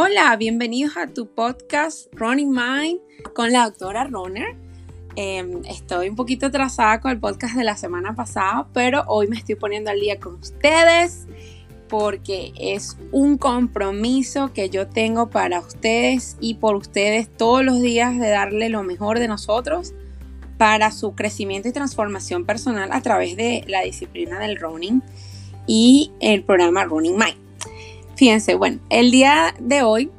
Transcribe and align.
Hola, 0.00 0.36
bienvenidos 0.36 0.96
a 0.96 1.08
tu 1.08 1.26
podcast 1.26 2.06
Running 2.12 2.52
Mind 2.52 3.00
con 3.34 3.50
la 3.50 3.64
doctora 3.64 4.04
Runner. 4.04 4.54
Em, 5.16 5.64
estoy 5.64 6.08
un 6.08 6.14
poquito 6.14 6.46
atrasada 6.46 7.00
con 7.00 7.10
el 7.10 7.18
podcast 7.18 7.56
de 7.56 7.64
la 7.64 7.76
semana 7.76 8.14
pasada, 8.14 8.68
pero 8.72 9.02
hoy 9.08 9.26
me 9.26 9.34
estoy 9.34 9.56
poniendo 9.56 9.90
al 9.90 9.98
día 9.98 10.20
con 10.20 10.36
ustedes 10.36 11.26
porque 11.88 12.52
es 12.60 12.96
un 13.10 13.38
compromiso 13.38 14.52
que 14.52 14.70
yo 14.70 14.86
tengo 14.86 15.30
para 15.30 15.58
ustedes 15.58 16.36
y 16.38 16.54
por 16.54 16.76
ustedes 16.76 17.28
todos 17.36 17.64
los 17.64 17.82
días 17.82 18.20
de 18.20 18.28
darle 18.28 18.68
lo 18.68 18.84
mejor 18.84 19.18
de 19.18 19.26
nosotros 19.26 19.94
para 20.58 20.92
su 20.92 21.16
crecimiento 21.16 21.66
y 21.66 21.72
transformación 21.72 22.46
personal 22.46 22.90
a 22.92 23.02
través 23.02 23.36
de 23.36 23.64
la 23.66 23.82
disciplina 23.82 24.38
del 24.38 24.60
running 24.60 25.02
y 25.66 26.12
el 26.20 26.44
programa 26.44 26.84
Running 26.84 27.16
Mind. 27.16 27.47
Fíjense, 28.18 28.56
bueno, 28.56 28.80
el 28.90 29.12
día 29.12 29.54
de 29.60 29.84
hoy 29.84 30.10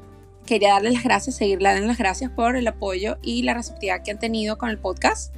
quería 0.45 0.69
darles 0.69 0.93
las 0.93 1.03
gracias, 1.03 1.35
seguirle 1.35 1.67
dando 1.67 1.85
las 1.85 1.97
gracias 1.97 2.31
por 2.31 2.55
el 2.55 2.65
apoyo 2.65 3.17
y 3.21 3.43
la 3.43 3.53
receptividad 3.53 4.03
que 4.05 4.11
han 4.11 4.19
tenido 4.19 4.57
con 4.57 4.69
el 4.69 4.77
podcast. 4.77 5.35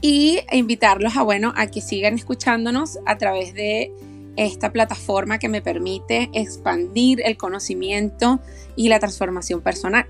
Y 0.00 0.38
invitarlos 0.52 1.16
a, 1.16 1.22
bueno, 1.22 1.52
a 1.56 1.66
que 1.66 1.80
sigan 1.80 2.14
escuchándonos 2.14 3.00
a 3.04 3.18
través 3.18 3.52
de 3.52 3.90
esta 4.36 4.72
plataforma 4.72 5.40
que 5.40 5.48
me 5.48 5.60
permite 5.60 6.30
expandir 6.34 7.20
el 7.24 7.36
conocimiento 7.36 8.38
y 8.76 8.88
la 8.88 9.00
transformación 9.00 9.60
personal. 9.60 10.06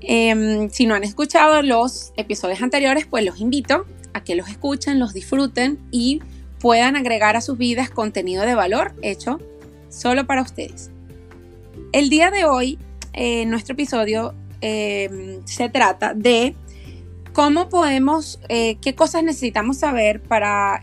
Em, 0.00 0.70
si 0.70 0.86
no 0.86 0.94
han 0.94 1.04
escuchado 1.04 1.60
los 1.60 2.14
episodios 2.16 2.62
anteriores, 2.62 3.04
pues 3.04 3.26
los 3.26 3.40
invito 3.40 3.84
a 4.14 4.24
que 4.24 4.36
los 4.36 4.48
escuchen, 4.48 4.98
los 4.98 5.12
disfruten 5.12 5.78
y 5.90 6.22
puedan 6.60 6.96
agregar 6.96 7.36
a 7.36 7.42
sus 7.42 7.58
vidas 7.58 7.90
contenido 7.90 8.46
de 8.46 8.54
valor 8.54 8.94
hecho 9.02 9.38
solo 9.92 10.26
para 10.26 10.42
ustedes. 10.42 10.90
El 11.92 12.08
día 12.08 12.30
de 12.30 12.44
hoy, 12.44 12.78
en 13.12 13.50
nuestro 13.50 13.74
episodio 13.74 14.34
em, 14.60 15.44
se 15.44 15.68
trata 15.68 16.14
de 16.14 16.54
cómo 17.32 17.68
podemos, 17.68 18.40
eh, 18.48 18.78
qué 18.80 18.94
cosas 18.94 19.22
necesitamos 19.22 19.78
saber 19.78 20.22
para 20.22 20.82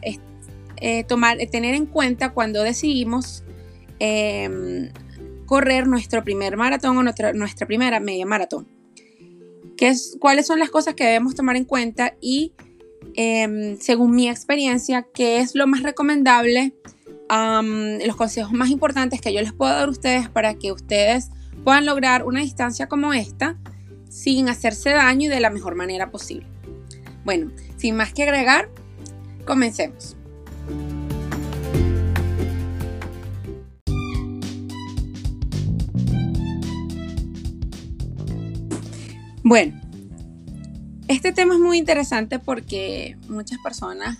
eh, 0.81 1.03
tomar, 1.05 1.37
tener 1.51 1.75
en 1.75 1.85
cuenta 1.85 2.29
cuando 2.31 2.63
decidimos 2.63 3.43
em, 3.99 4.89
correr 5.45 5.87
nuestro 5.87 6.23
primer 6.23 6.55
maratón 6.57 6.97
o 6.97 7.03
nuestra, 7.03 7.33
nuestra 7.33 7.65
primera 7.65 7.99
media 7.99 8.25
maratón. 8.25 8.67
¿Qué 9.75 9.87
es, 9.87 10.17
¿Cuáles 10.19 10.45
son 10.45 10.59
las 10.59 10.69
cosas 10.69 10.93
que 10.93 11.05
debemos 11.05 11.35
tomar 11.35 11.55
en 11.55 11.65
cuenta? 11.65 12.15
Y 12.21 12.53
em, 13.15 13.77
según 13.79 14.11
mi 14.11 14.29
experiencia, 14.29 15.07
¿qué 15.13 15.39
es 15.39 15.55
lo 15.55 15.67
más 15.67 15.83
recomendable 15.83 16.73
los 17.29 18.15
consejos 18.15 18.51
más 18.53 18.69
importantes 18.69 19.21
que 19.21 19.33
yo 19.33 19.41
les 19.41 19.53
puedo 19.53 19.71
dar 19.71 19.87
a 19.87 19.91
ustedes 19.91 20.29
para 20.29 20.55
que 20.55 20.71
ustedes 20.71 21.29
puedan 21.63 21.85
lograr 21.85 22.25
una 22.25 22.39
distancia 22.41 22.87
como 22.87 23.13
esta 23.13 23.57
sin 24.09 24.49
hacerse 24.49 24.89
daño 24.89 25.25
y 25.25 25.27
de 25.27 25.39
la 25.39 25.49
mejor 25.49 25.75
manera 25.75 26.09
posible. 26.09 26.47
Bueno, 27.23 27.51
sin 27.77 27.95
más 27.95 28.13
que 28.13 28.23
agregar, 28.23 28.69
comencemos. 29.45 30.15
Bueno, 39.43 39.79
este 41.07 41.31
tema 41.31 41.55
es 41.55 41.59
muy 41.59 41.77
interesante 41.77 42.37
porque 42.37 43.17
muchas 43.29 43.57
personas 43.63 44.19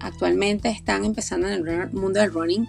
actualmente 0.00 0.68
están 0.68 1.04
empezando 1.04 1.48
en 1.48 1.66
el 1.66 1.92
mundo 1.92 2.20
del 2.20 2.32
running 2.32 2.68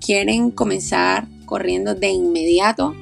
quieren 0.00 0.50
comenzar 0.50 1.26
corriendo 1.46 1.94
de 1.94 2.08
inmediato 2.08 2.94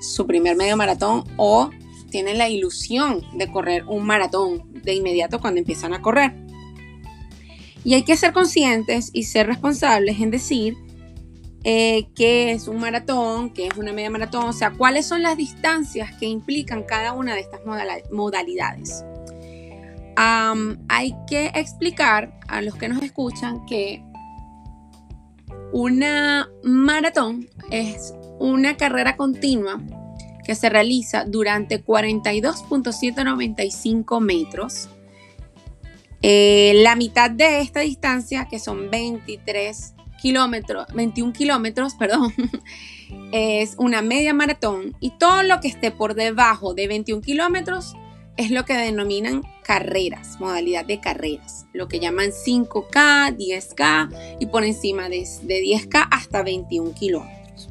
su 0.00 0.26
primer 0.26 0.56
medio 0.56 0.76
maratón 0.76 1.24
o 1.36 1.70
tienen 2.10 2.38
la 2.38 2.48
ilusión 2.48 3.22
de 3.34 3.50
correr 3.50 3.84
un 3.84 4.04
maratón 4.04 4.64
de 4.82 4.94
inmediato 4.94 5.40
cuando 5.40 5.58
empiezan 5.58 5.92
a 5.94 6.02
correr. 6.02 6.32
Y 7.84 7.94
hay 7.94 8.02
que 8.02 8.16
ser 8.16 8.32
conscientes 8.32 9.10
y 9.12 9.24
ser 9.24 9.46
responsables 9.46 10.20
en 10.20 10.30
decir 10.30 10.76
eh, 11.64 12.08
qué 12.14 12.52
es 12.52 12.68
un 12.68 12.78
maratón, 12.78 13.50
qué 13.50 13.66
es 13.66 13.76
una 13.76 13.92
media 13.92 14.10
maratón, 14.10 14.44
o 14.44 14.52
sea, 14.52 14.70
cuáles 14.70 15.06
son 15.06 15.22
las 15.22 15.36
distancias 15.36 16.14
que 16.18 16.26
implican 16.26 16.84
cada 16.84 17.12
una 17.12 17.34
de 17.34 17.40
estas 17.40 17.60
modalidades 18.10 19.04
hay 20.16 21.14
que 21.26 21.50
explicar 21.54 22.40
a 22.48 22.62
los 22.62 22.74
que 22.76 22.88
nos 22.88 23.02
escuchan 23.02 23.66
que 23.66 24.02
una 25.72 26.48
maratón 26.62 27.48
es 27.70 28.14
una 28.38 28.76
carrera 28.76 29.16
continua 29.16 29.80
que 30.44 30.54
se 30.54 30.68
realiza 30.70 31.24
durante 31.24 31.84
42.195 31.84 34.20
metros. 34.20 34.88
Eh, 36.22 36.80
la 36.82 36.94
mitad 36.94 37.30
de 37.30 37.60
esta 37.60 37.80
distancia, 37.80 38.46
que 38.48 38.60
son 38.60 38.90
23 38.90 39.94
kilómetros, 40.22 40.86
21 40.94 41.32
kilómetros, 41.32 41.94
perdón, 41.94 42.32
es 43.32 43.74
una 43.76 44.02
media 44.02 44.34
maratón 44.34 44.96
y 45.00 45.10
todo 45.18 45.42
lo 45.42 45.58
que 45.60 45.66
esté 45.68 45.90
por 45.90 46.14
debajo 46.14 46.74
de 46.74 46.86
21 46.86 47.22
kilómetros 47.22 47.96
es 48.36 48.50
lo 48.50 48.64
que 48.64 48.74
denominan 48.74 49.42
carreras, 49.62 50.38
modalidad 50.40 50.84
de 50.84 51.00
carreras, 51.00 51.66
lo 51.72 51.88
que 51.88 52.00
llaman 52.00 52.30
5K, 52.30 53.36
10K 53.36 54.36
y 54.40 54.46
por 54.46 54.64
encima 54.64 55.08
de, 55.08 55.22
10K 55.22 56.08
hasta 56.10 56.42
21 56.42 56.92
kilómetros. 56.94 57.70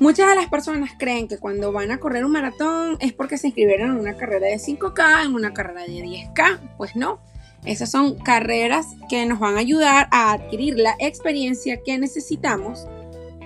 Muchas 0.00 0.28
de 0.30 0.34
las 0.34 0.48
personas 0.48 0.90
creen 0.98 1.28
que 1.28 1.38
cuando 1.38 1.70
van 1.70 1.92
a 1.92 1.98
correr 1.98 2.24
un 2.24 2.32
maratón 2.32 2.96
es 2.98 3.12
porque 3.12 3.38
se 3.38 3.48
inscribieron 3.48 3.92
en 3.92 4.00
una 4.00 4.16
carrera 4.16 4.48
de 4.48 4.56
5K, 4.56 5.26
en 5.26 5.34
una 5.34 5.54
carrera 5.54 5.82
de 5.82 5.92
10K. 5.92 6.76
Pues 6.76 6.96
no, 6.96 7.20
esas 7.64 7.90
son 7.92 8.16
carreras 8.16 8.86
que 9.08 9.24
nos 9.26 9.38
van 9.38 9.56
a 9.56 9.60
ayudar 9.60 10.08
a 10.10 10.32
adquirir 10.32 10.76
la 10.76 10.96
experiencia 10.98 11.80
que 11.84 11.98
necesitamos 11.98 12.86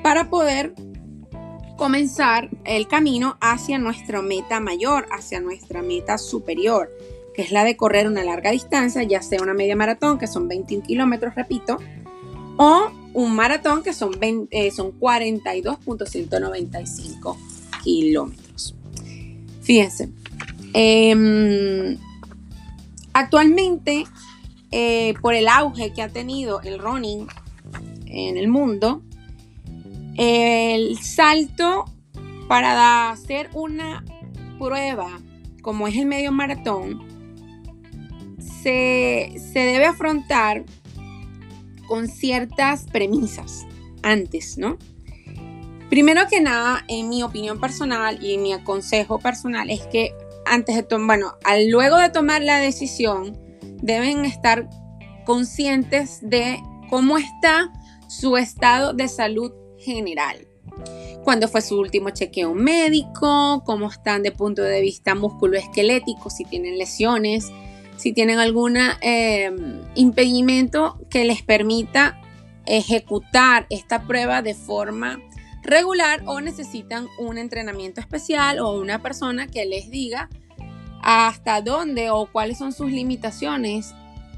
para 0.03 0.31
poder 0.31 0.73
comenzar 1.77 2.49
el 2.65 2.89
camino 2.89 3.37
hacia 3.41 3.79
nuestra 3.79 4.23
meta 4.23 4.61
mayor, 4.61 5.07
hacia 5.11 5.41
nuestra 5.41 5.83
meta 5.83 6.17
superior, 6.19 6.91
que 7.35 7.43
es 7.43 7.53
la 7.53 7.65
de 7.65 7.77
correr 7.77 8.07
una 8.07 8.25
larga 8.25 8.51
distancia, 8.51 9.03
ya 9.03 9.21
sea 9.23 9.43
una 9.43 9.55
media 9.55 9.77
maratón, 9.77 10.19
que 10.19 10.27
son 10.27 10.49
21 10.49 10.85
kilómetros, 10.85 11.35
repito, 11.35 11.79
o 12.57 12.91
un 13.13 13.35
maratón, 13.35 13.83
que 13.83 13.93
son, 13.93 14.13
eh, 14.51 14.71
son 14.71 14.99
42.195 14.99 17.37
kilómetros. 17.85 18.75
Fíjense, 19.63 20.09
em, 20.73 21.99
actualmente, 23.13 24.05
eh, 24.71 25.15
por 25.21 25.35
el 25.35 25.49
auge 25.49 25.93
que 25.93 26.03
ha 26.03 26.09
tenido 26.09 26.61
el 26.63 26.79
running 26.79 27.27
en 28.07 28.37
el 28.37 28.47
mundo, 28.49 29.03
el 30.17 30.99
salto 30.99 31.85
para 32.49 33.11
hacer 33.11 33.51
una 33.53 34.05
prueba 34.59 35.21
como 35.63 35.89
es 35.89 35.97
el 35.97 36.07
medio 36.07 36.33
maratón 36.33 37.17
se, 38.67 39.33
debe 39.55 39.85
afrontar 39.85 40.65
con 41.87 42.09
ciertas 42.09 42.85
premisas 42.85 43.65
antes, 44.03 44.59
¿no? 44.59 44.77
Primero 45.89 46.23
que 46.29 46.41
nada, 46.41 46.85
en 46.89 47.09
mi 47.09 47.23
opinión 47.23 47.61
personal 47.61 48.19
y 48.21 48.35
en 48.35 48.43
mi 48.43 48.59
consejo 48.65 49.21
personal 49.21 49.71
es 49.71 49.87
que 49.87 50.15
antes 50.45 50.75
de 50.75 50.83
tomar, 50.83 51.19
bueno, 51.19 51.35
luego 51.69 51.97
de 51.99 52.11
tomar 52.11 52.43
la 52.43 52.59
decisión, 52.59 53.39
deben 53.83 54.25
estar 54.25 54.69
conscientes 55.25 56.19
de 56.23 56.61
cómo 56.91 57.19
está 57.19 57.73
su 58.09 58.37
estado 58.37 58.95
de 58.95 59.07
salud 59.07 59.53
general. 59.87 60.47
Cuándo 61.25 61.49
fue 61.49 61.63
su 61.63 61.79
último 61.79 62.11
chequeo 62.11 62.55
médico, 62.55 63.63
cómo 63.65 63.89
están 63.89 64.23
de 64.23 64.33
punto 64.33 64.63
de 64.63 64.81
vista 64.81 65.15
musculoesquelético, 65.15 66.29
si 66.31 66.45
tienen 66.45 66.79
lesiones, 66.79 67.51
si 67.97 68.13
tienen 68.13 68.39
algún 68.39 68.77
em, 69.01 69.81
impedimento 69.95 70.99
que 71.09 71.25
les 71.25 71.43
permita 71.43 72.21
ejecutar 72.67 73.67
esta 73.71 74.03
prueba 74.03 74.43
de 74.43 74.55
forma 74.55 75.19
regular 75.63 76.23
o 76.27 76.41
necesitan 76.41 77.09
un 77.19 77.39
entrenamiento 77.39 78.01
especial 78.01 78.59
o 78.61 78.73
una 78.73 79.03
persona 79.03 79.47
que 79.47 79.65
les 79.67 79.91
diga 79.91 80.29
hasta 81.03 81.61
dónde 81.61 82.11
o 82.11 82.27
cuáles 82.31 82.59
son 82.59 82.73
sus 82.73 82.91
limitaciones 82.91 83.95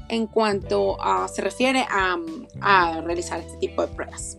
en 0.09 0.25
cuanto 0.25 1.01
a, 1.03 1.27
se 1.27 1.41
refiere 1.41 1.85
a 1.89 3.01
realizar 3.01 3.39
este 3.39 3.57
tipo 3.57 3.81
de 3.81 3.89
pruebas. 3.89 4.37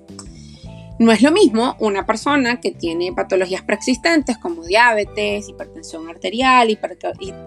No 1.00 1.12
es 1.12 1.22
lo 1.22 1.32
mismo 1.32 1.76
una 1.78 2.04
persona 2.04 2.60
que 2.60 2.72
tiene 2.72 3.10
patologías 3.14 3.62
preexistentes 3.62 4.36
como 4.36 4.64
diabetes, 4.64 5.48
hipertensión 5.48 6.10
arterial, 6.10 6.68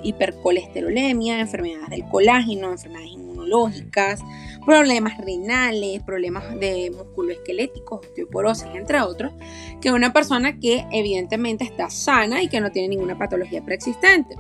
hipercolesterolemia, 0.02 1.40
enfermedades 1.40 1.92
del 1.92 2.04
colágeno, 2.10 2.72
enfermedades 2.72 3.12
inmunológicas, 3.12 4.22
problemas 4.66 5.20
renales, 5.20 6.02
problemas 6.02 6.60
de 6.60 6.92
musculoesqueléticos, 6.98 8.00
osteoporosis, 8.00 8.70
entre 8.74 9.02
otros, 9.02 9.34
que 9.80 9.92
una 9.92 10.12
persona 10.12 10.60
que 10.60 10.88
evidentemente 10.92 11.64
está 11.64 11.92
sana 11.92 12.42
y 12.42 12.48
que 12.48 12.60
no 12.60 12.72
tiene 12.72 12.88
ninguna 12.88 13.20
patología 13.20 13.64
preexistente. 13.64 14.36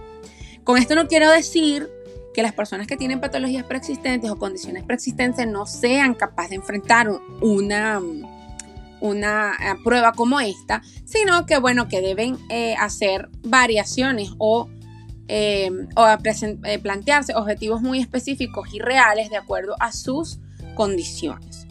Con 0.63 0.79
esto 0.79 0.95
no 0.95 1.07
quiero 1.07 1.29
decir 1.29 1.87
que 2.33 2.41
las 2.41 2.53
personas 2.53 2.87
que 2.87 2.97
tienen 2.97 3.21
patologías 3.21 3.65
preexistentes 3.65 4.31
o 4.31 4.37
condiciones 4.37 4.83
preexistentes 4.83 5.45
no 5.45 5.67
sean 5.67 6.15
capaces 6.15 6.49
de 6.49 6.55
enfrentar 6.55 7.11
una, 7.41 8.01
una 9.03 9.51
eh, 9.59 9.75
prueba 9.83 10.13
como 10.13 10.39
esta, 10.39 10.81
sino 11.03 11.45
que 11.45 11.59
bueno, 11.59 11.89
que 11.89 11.99
deben 11.99 12.37
eh, 12.49 12.73
hacer 12.79 13.29
variaciones 13.43 14.31
o, 14.37 14.69
eh, 15.27 15.69
o 15.95 16.05
plantearse 16.81 17.35
objetivos 17.35 17.81
muy 17.81 17.99
específicos 17.99 18.73
y 18.73 18.79
reales 18.79 19.29
de 19.29 19.35
acuerdo 19.35 19.75
a 19.81 19.91
sus 19.91 20.39
condiciones. 20.75 21.67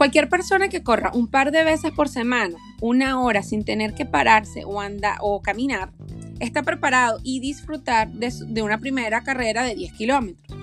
Cualquier 0.00 0.30
persona 0.30 0.70
que 0.70 0.82
corra 0.82 1.10
un 1.12 1.26
par 1.26 1.52
de 1.52 1.62
veces 1.62 1.90
por 1.90 2.08
semana, 2.08 2.56
una 2.80 3.20
hora 3.20 3.42
sin 3.42 3.66
tener 3.66 3.92
que 3.92 4.06
pararse 4.06 4.64
o 4.64 4.80
andar 4.80 5.18
o 5.20 5.42
caminar, 5.42 5.92
está 6.38 6.62
preparado 6.62 7.20
y 7.22 7.40
disfrutar 7.40 8.10
de, 8.10 8.62
una 8.62 8.78
primera 8.78 9.22
carrera 9.24 9.62
de 9.62 9.74
10 9.74 9.92
kilómetros. 9.92 10.58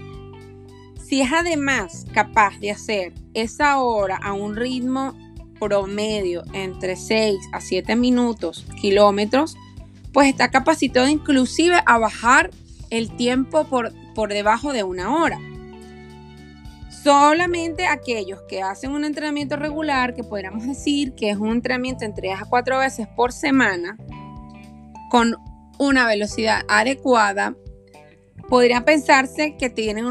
Si 1.05 1.21
es 1.21 1.31
además 1.31 2.07
capaz 2.15 2.57
de 2.59 2.71
hacer 2.71 3.13
esa 3.35 3.79
hora 3.79 4.17
a 4.17 4.33
un 4.33 4.55
ritmo 4.55 5.13
promedio 5.59 6.43
entre 6.53 6.95
6 6.95 7.37
a 7.53 7.61
7 7.61 7.95
minutos 7.95 8.65
kilómetros, 8.81 9.55
pues 10.13 10.29
está 10.29 10.49
capacitado 10.49 11.07
inclusive 11.07 11.79
a 11.85 11.99
bajar 11.99 12.49
el 12.89 13.15
tiempo 13.15 13.65
por, 13.65 13.93
por 14.15 14.29
debajo 14.29 14.73
de 14.73 14.81
una 14.81 15.15
hora. 15.15 15.39
Solamente 17.03 17.85
aquellos 17.85 18.41
que 18.49 18.61
hacen 18.61 18.91
un 18.91 19.05
entrenamiento 19.05 19.55
regular, 19.55 20.13
que 20.13 20.23
podríamos 20.23 20.65
decir 20.65 21.13
que 21.13 21.29
es 21.29 21.37
un 21.37 21.51
entrenamiento 21.51 22.05
entre 22.05 22.29
3 22.29 22.41
a 22.41 22.45
4 22.45 22.79
veces 22.79 23.07
por 23.07 23.31
semana, 23.31 23.97
con 25.09 25.37
una 25.77 26.07
velocidad 26.07 26.61
adecuada, 26.67 27.55
podría 28.49 28.83
pensarse 28.83 29.55
que 29.57 29.69
tienen 29.69 30.05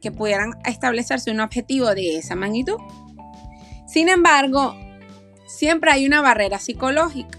que 0.00 0.10
pudieran 0.10 0.54
establecerse 0.64 1.30
un 1.30 1.40
objetivo 1.40 1.94
de 1.94 2.18
esa 2.18 2.34
magnitud. 2.34 2.78
Sin 3.86 4.08
embargo, 4.08 4.74
siempre 5.46 5.92
hay 5.92 6.06
una 6.06 6.22
barrera 6.22 6.58
psicológica 6.58 7.38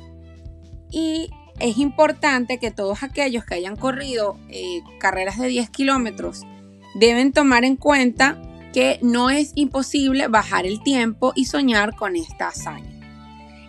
y 0.89 1.29
es 1.59 1.77
importante 1.77 2.57
que 2.57 2.71
todos 2.71 3.03
aquellos 3.03 3.43
que 3.43 3.55
hayan 3.55 3.75
corrido 3.75 4.37
eh, 4.49 4.81
carreras 4.99 5.37
de 5.39 5.47
10 5.47 5.69
kilómetros 5.71 6.41
deben 6.95 7.33
tomar 7.33 7.65
en 7.65 7.75
cuenta 7.75 8.37
que 8.73 8.99
no 9.01 9.29
es 9.29 9.53
imposible 9.55 10.27
bajar 10.27 10.65
el 10.65 10.81
tiempo 10.83 11.31
y 11.35 11.45
soñar 11.45 11.95
con 11.95 12.15
esta 12.15 12.49
hazaña. 12.49 12.89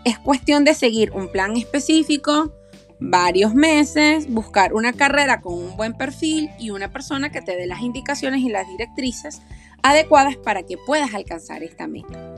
Es 0.05 0.19
cuestión 0.19 0.65
de 0.65 0.75
seguir 0.75 1.12
un 1.12 1.31
plan 1.31 1.56
específico, 1.56 2.53
varios 2.99 3.55
meses, 3.55 4.29
buscar 4.29 4.75
una 4.75 4.93
carrera 4.93 5.41
con 5.41 5.55
un 5.55 5.77
buen 5.77 5.95
perfil 5.95 6.51
y 6.59 6.71
una 6.71 6.91
persona 6.91 7.31
que 7.31 7.43
te 7.43 7.56
dé 7.56 7.67
las 7.67 7.83
indicaciones 7.83 8.41
y 8.41 8.49
las 8.49 8.67
directrices 8.67 9.41
adecuadas 9.83 10.37
para 10.37 10.62
que 10.62 10.77
puedas 10.79 11.15
alcanzar 11.15 11.62
esta 11.62 11.87
meta. 11.87 12.35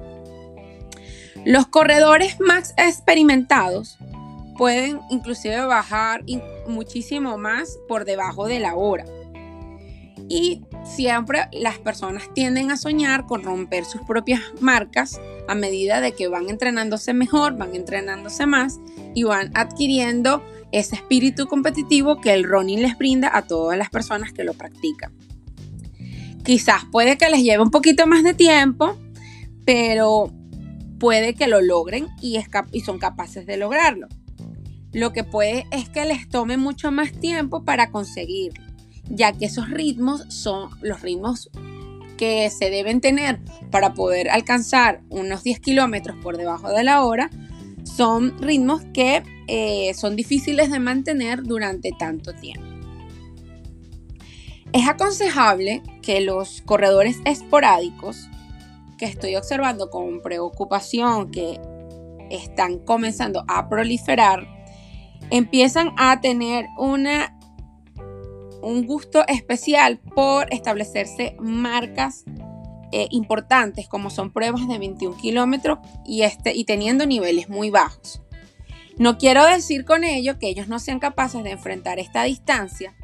Los 1.44 1.68
corredores 1.68 2.40
más 2.40 2.74
experimentados 2.76 3.98
pueden 4.58 5.00
inclusive 5.10 5.64
bajar 5.66 6.24
muchísimo 6.66 7.38
más 7.38 7.78
por 7.88 8.04
debajo 8.04 8.46
de 8.46 8.58
la 8.58 8.74
hora. 8.74 9.04
Y 10.28 10.64
siempre 10.86 11.48
las 11.52 11.78
personas 11.78 12.32
tienden 12.32 12.70
a 12.70 12.76
soñar 12.76 13.26
con 13.26 13.42
romper 13.42 13.84
sus 13.84 14.02
propias 14.02 14.40
marcas 14.60 15.20
a 15.48 15.54
medida 15.54 16.00
de 16.00 16.12
que 16.12 16.28
van 16.28 16.48
entrenándose 16.48 17.12
mejor, 17.12 17.56
van 17.56 17.74
entrenándose 17.74 18.46
más 18.46 18.78
y 19.14 19.24
van 19.24 19.50
adquiriendo 19.54 20.42
ese 20.72 20.96
espíritu 20.96 21.46
competitivo 21.46 22.20
que 22.20 22.32
el 22.32 22.44
running 22.44 22.82
les 22.82 22.96
brinda 22.96 23.30
a 23.32 23.42
todas 23.42 23.78
las 23.78 23.90
personas 23.90 24.32
que 24.32 24.44
lo 24.44 24.54
practican. 24.54 25.12
Quizás 26.44 26.84
puede 26.92 27.18
que 27.18 27.28
les 27.28 27.42
lleve 27.42 27.62
un 27.62 27.70
poquito 27.70 28.06
más 28.06 28.22
de 28.22 28.34
tiempo, 28.34 28.96
pero 29.64 30.32
puede 30.98 31.34
que 31.34 31.48
lo 31.48 31.60
logren 31.60 32.08
y, 32.20 32.38
y 32.72 32.80
son 32.80 32.98
capaces 32.98 33.46
de 33.46 33.56
lograrlo. 33.56 34.08
Lo 34.92 35.12
que 35.12 35.24
puede 35.24 35.66
es 35.72 35.88
que 35.88 36.04
les 36.04 36.28
tome 36.28 36.56
mucho 36.56 36.90
más 36.92 37.12
tiempo 37.12 37.64
para 37.64 37.90
conseguirlo 37.90 38.65
ya 39.08 39.32
que 39.32 39.46
esos 39.46 39.70
ritmos 39.70 40.24
son 40.28 40.70
los 40.82 41.02
ritmos 41.02 41.50
que 42.16 42.50
se 42.50 42.70
deben 42.70 43.00
tener 43.00 43.40
para 43.70 43.94
poder 43.94 44.30
alcanzar 44.30 45.02
unos 45.10 45.42
10 45.42 45.60
kilómetros 45.60 46.16
por 46.22 46.36
debajo 46.36 46.70
de 46.70 46.84
la 46.84 47.04
hora, 47.04 47.30
son 47.84 48.40
ritmos 48.40 48.82
que 48.92 49.22
eh, 49.48 49.92
son 49.94 50.16
difíciles 50.16 50.70
de 50.70 50.80
mantener 50.80 51.42
durante 51.42 51.92
tanto 51.98 52.34
tiempo. 52.34 52.66
Es 54.72 54.88
aconsejable 54.88 55.82
que 56.02 56.20
los 56.20 56.62
corredores 56.62 57.18
esporádicos, 57.24 58.28
que 58.98 59.06
estoy 59.06 59.36
observando 59.36 59.90
con 59.90 60.20
preocupación 60.20 61.30
que 61.30 61.60
están 62.30 62.78
comenzando 62.80 63.44
a 63.46 63.68
proliferar, 63.68 64.46
empiezan 65.30 65.92
a 65.96 66.20
tener 66.20 66.66
una 66.76 67.35
un 68.66 68.84
gusto 68.84 69.24
especial 69.28 69.98
por 69.98 70.52
establecerse 70.52 71.36
marcas 71.38 72.24
eh, 72.92 73.06
importantes 73.10 73.88
como 73.88 74.10
son 74.10 74.32
pruebas 74.32 74.66
de 74.68 74.78
21 74.78 75.16
kilómetros 75.16 75.78
y, 76.04 76.22
este, 76.22 76.54
y 76.54 76.64
teniendo 76.64 77.06
niveles 77.06 77.48
muy 77.48 77.70
bajos. 77.70 78.22
No 78.98 79.18
quiero 79.18 79.44
decir 79.46 79.84
con 79.84 80.02
ello 80.04 80.38
que 80.38 80.48
ellos 80.48 80.68
no 80.68 80.78
sean 80.78 80.98
capaces 80.98 81.44
de 81.44 81.50
enfrentar 81.50 81.98
esta 81.98 82.24
distancia, 82.24 82.94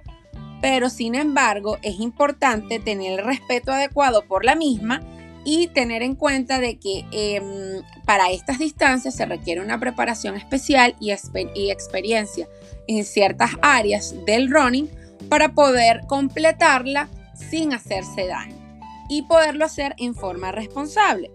pero 0.61 0.91
sin 0.91 1.15
embargo 1.15 1.79
es 1.83 2.01
importante 2.01 2.81
tener 2.81 3.21
el 3.21 3.25
respeto 3.25 3.73
adecuado 3.73 4.27
por 4.27 4.45
la 4.45 4.57
misma 4.57 5.03
y 5.45 5.69
tener 5.69 6.03
en 6.03 6.15
cuenta 6.15 6.59
de 6.61 6.79
que 6.79 7.05
em, 7.13 7.83
para 8.05 8.31
estas 8.31 8.59
distancias 8.59 9.15
se 9.15 9.27
requiere 9.27 9.61
una 9.61 9.79
preparación 9.79 10.37
especial 10.37 10.97
y, 10.99 11.13
y 11.55 11.71
experiencia 11.71 12.49
en 12.89 13.05
ciertas 13.05 13.51
áreas 13.61 14.15
del 14.25 14.51
running 14.51 14.89
para 15.33 15.55
poder 15.55 16.03
completarla 16.09 17.09
sin 17.33 17.73
hacerse 17.73 18.27
daño 18.27 18.55
y 19.09 19.23
poderlo 19.23 19.65
hacer 19.65 19.95
en 19.97 20.15
forma 20.15 20.53
responsable. 20.53 21.31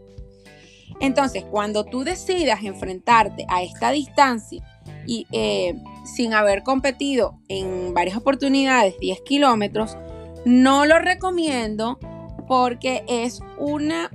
Entonces, 1.00 1.44
cuando 1.50 1.84
tú 1.84 2.04
decidas 2.04 2.64
enfrentarte 2.64 3.48
a 3.50 3.64
esta 3.64 3.90
distancia 3.90 4.64
y 5.08 5.26
eh, 5.32 5.74
sin 6.06 6.36
haber 6.36 6.62
competido 6.62 7.40
en 7.48 7.96
varias 7.96 8.18
oportunidades 8.18 9.00
10 9.00 9.22
kilómetros, 9.22 9.98
no 10.46 10.86
lo 10.86 11.00
recomiendo 11.00 11.98
porque 12.48 13.04
es 13.08 13.40
una, 13.58 14.12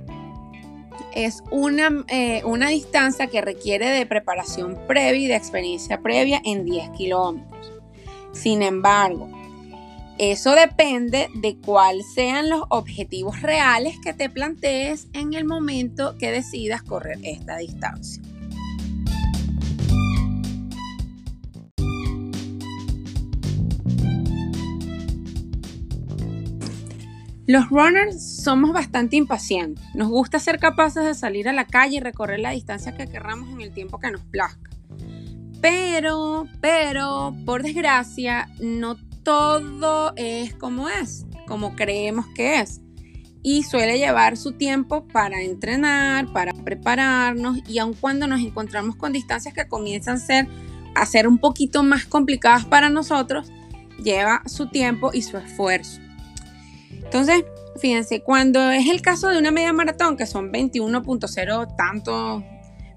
es 1.13 1.43
una, 1.51 2.05
eh, 2.07 2.41
una 2.45 2.69
distancia 2.69 3.27
que 3.27 3.41
requiere 3.41 3.89
de 3.89 4.05
preparación 4.05 4.79
previa 4.87 5.25
y 5.25 5.27
de 5.27 5.35
experiencia 5.35 5.99
previa 5.99 6.41
en 6.45 6.63
10 6.63 6.91
kilómetros. 6.91 7.73
Sin 8.31 8.61
embargo, 8.61 9.42
eso 10.31 10.53
depende 10.53 11.29
de 11.35 11.57
cuáles 11.57 12.13
sean 12.13 12.49
los 12.49 12.63
objetivos 12.69 13.41
reales 13.41 13.95
que 14.03 14.13
te 14.13 14.29
plantees 14.29 15.07
en 15.13 15.33
el 15.33 15.43
momento 15.43 16.15
que 16.17 16.31
decidas 16.31 16.83
correr 16.83 17.19
esta 17.23 17.57
distancia. 17.57 18.21
Los 27.45 27.69
runners 27.69 28.41
somos 28.43 28.71
bastante 28.71 29.17
impacientes. 29.17 29.83
Nos 29.93 30.07
gusta 30.07 30.39
ser 30.39 30.59
capaces 30.59 31.03
de 31.03 31.13
salir 31.13 31.49
a 31.49 31.53
la 31.53 31.65
calle 31.65 31.97
y 31.97 31.99
recorrer 31.99 32.39
la 32.39 32.51
distancia 32.51 32.95
que 32.95 33.07
querramos 33.07 33.49
en 33.49 33.59
el 33.59 33.73
tiempo 33.73 33.99
que 33.99 34.11
nos 34.11 34.21
plazca. 34.21 34.69
Pero, 35.59 36.47
pero, 36.61 37.35
por 37.45 37.63
desgracia, 37.63 38.49
no 38.59 38.95
todo 39.23 40.13
es 40.15 40.53
como 40.55 40.89
es, 40.89 41.25
como 41.47 41.75
creemos 41.75 42.25
que 42.35 42.59
es. 42.59 42.81
Y 43.41 43.63
suele 43.63 43.97
llevar 43.97 44.37
su 44.37 44.53
tiempo 44.53 45.05
para 45.07 45.41
entrenar, 45.41 46.31
para 46.31 46.53
prepararnos 46.53 47.59
y 47.67 47.79
aun 47.79 47.93
cuando 47.93 48.25
nos 48.27 48.39
encontramos 48.39 48.95
con 48.95 49.11
distancias 49.11 49.53
que 49.53 49.67
comienzan 49.67 50.15
a 50.15 50.19
ser 50.19 50.47
a 50.95 51.05
ser 51.05 51.27
un 51.27 51.37
poquito 51.37 51.83
más 51.83 52.05
complicadas 52.05 52.65
para 52.65 52.89
nosotros, 52.89 53.51
lleva 54.03 54.41
su 54.45 54.67
tiempo 54.67 55.11
y 55.13 55.21
su 55.21 55.37
esfuerzo. 55.37 55.99
Entonces, 56.91 57.43
fíjense, 57.79 58.21
cuando 58.21 58.71
es 58.71 58.87
el 58.87 59.01
caso 59.01 59.29
de 59.29 59.39
una 59.39 59.51
media 59.51 59.73
maratón, 59.73 60.17
que 60.17 60.25
son 60.25 60.51
21.0 60.51 61.75
tantos 61.75 62.43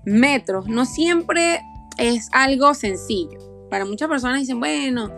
metros, 0.04 0.68
no 0.68 0.84
siempre 0.84 1.60
es 1.98 2.28
algo 2.32 2.74
sencillo. 2.74 3.38
Para 3.70 3.84
muchas 3.84 4.08
personas 4.08 4.40
dicen, 4.40 4.60
bueno, 4.60 5.10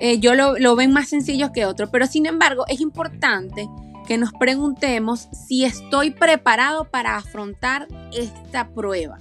eh, 0.00 0.18
yo 0.18 0.34
lo, 0.34 0.58
lo 0.58 0.74
ven 0.76 0.92
más 0.92 1.08
sencillo 1.08 1.52
que 1.52 1.66
otro, 1.66 1.90
pero 1.90 2.06
sin 2.06 2.26
embargo 2.26 2.64
es 2.68 2.80
importante 2.80 3.68
que 4.06 4.18
nos 4.18 4.32
preguntemos 4.32 5.28
si 5.46 5.64
estoy 5.64 6.10
preparado 6.10 6.86
para 6.86 7.16
afrontar 7.16 7.86
esta 8.12 8.68
prueba. 8.70 9.18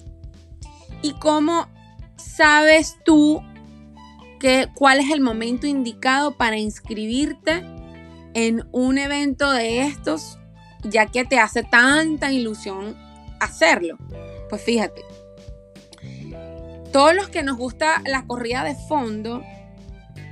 ¿Y 1.02 1.14
cómo 1.14 1.68
sabes 2.16 2.98
tú 3.06 3.42
que, 4.40 4.68
cuál 4.74 5.00
es 5.00 5.12
el 5.12 5.22
momento 5.22 5.68
indicado 5.68 6.38
para 6.38 6.58
inscribirte 6.58 7.64
en 8.34 8.68
un 8.72 8.98
evento 8.98 9.52
de 9.52 9.82
estos, 9.82 10.40
ya 10.84 11.06
que 11.06 11.26
te 11.26 11.40
hace 11.40 11.62
tanta 11.62 12.32
ilusión 12.32 12.98
hacerlo? 13.40 13.98
Pues 14.50 14.64
fíjate, 14.64 15.04
todos 16.92 17.14
los 17.14 17.30
que 17.30 17.44
nos 17.44 17.58
gusta 17.58 18.02
la 18.06 18.26
corrida 18.26 18.64
de 18.64 18.76
fondo, 18.88 19.44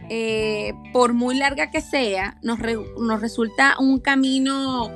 eh, 0.09 0.73
por 0.93 1.13
muy 1.13 1.35
larga 1.35 1.69
que 1.69 1.81
sea, 1.81 2.37
nos, 2.41 2.59
resulta 2.59 3.75
un 3.79 3.99
camino 3.99 4.89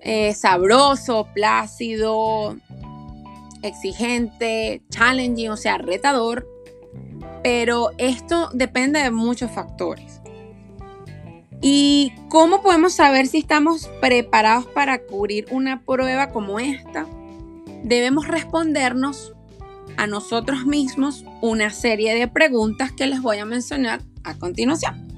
eh, 0.00 0.32
sabroso, 0.34 1.28
plácido, 1.34 2.56
exigente, 3.62 4.82
challenging, 4.90 5.50
o 5.50 5.56
sea, 5.56 5.78
retador. 5.78 6.48
Pero 7.42 7.90
esto 7.98 8.48
depende 8.52 9.00
de 9.00 9.10
muchos 9.10 9.50
factores. 9.50 10.20
¿Y 11.60 12.12
cómo 12.28 12.62
podemos 12.62 12.94
saber 12.94 13.26
si 13.26 13.38
estamos 13.38 13.88
preparados 14.00 14.66
para 14.66 15.00
cubrir 15.00 15.46
una 15.50 15.82
prueba 15.84 16.30
como 16.30 16.60
esta? 16.60 17.06
Debemos 17.82 18.28
respondernos 18.28 19.34
a 19.98 20.06
nosotros 20.06 20.64
mismos 20.64 21.24
una 21.42 21.70
serie 21.70 22.14
de 22.14 22.28
preguntas 22.28 22.92
que 22.92 23.06
les 23.06 23.20
voy 23.20 23.38
a 23.38 23.44
mencionar 23.44 24.00
a 24.22 24.38
continuación. 24.38 25.08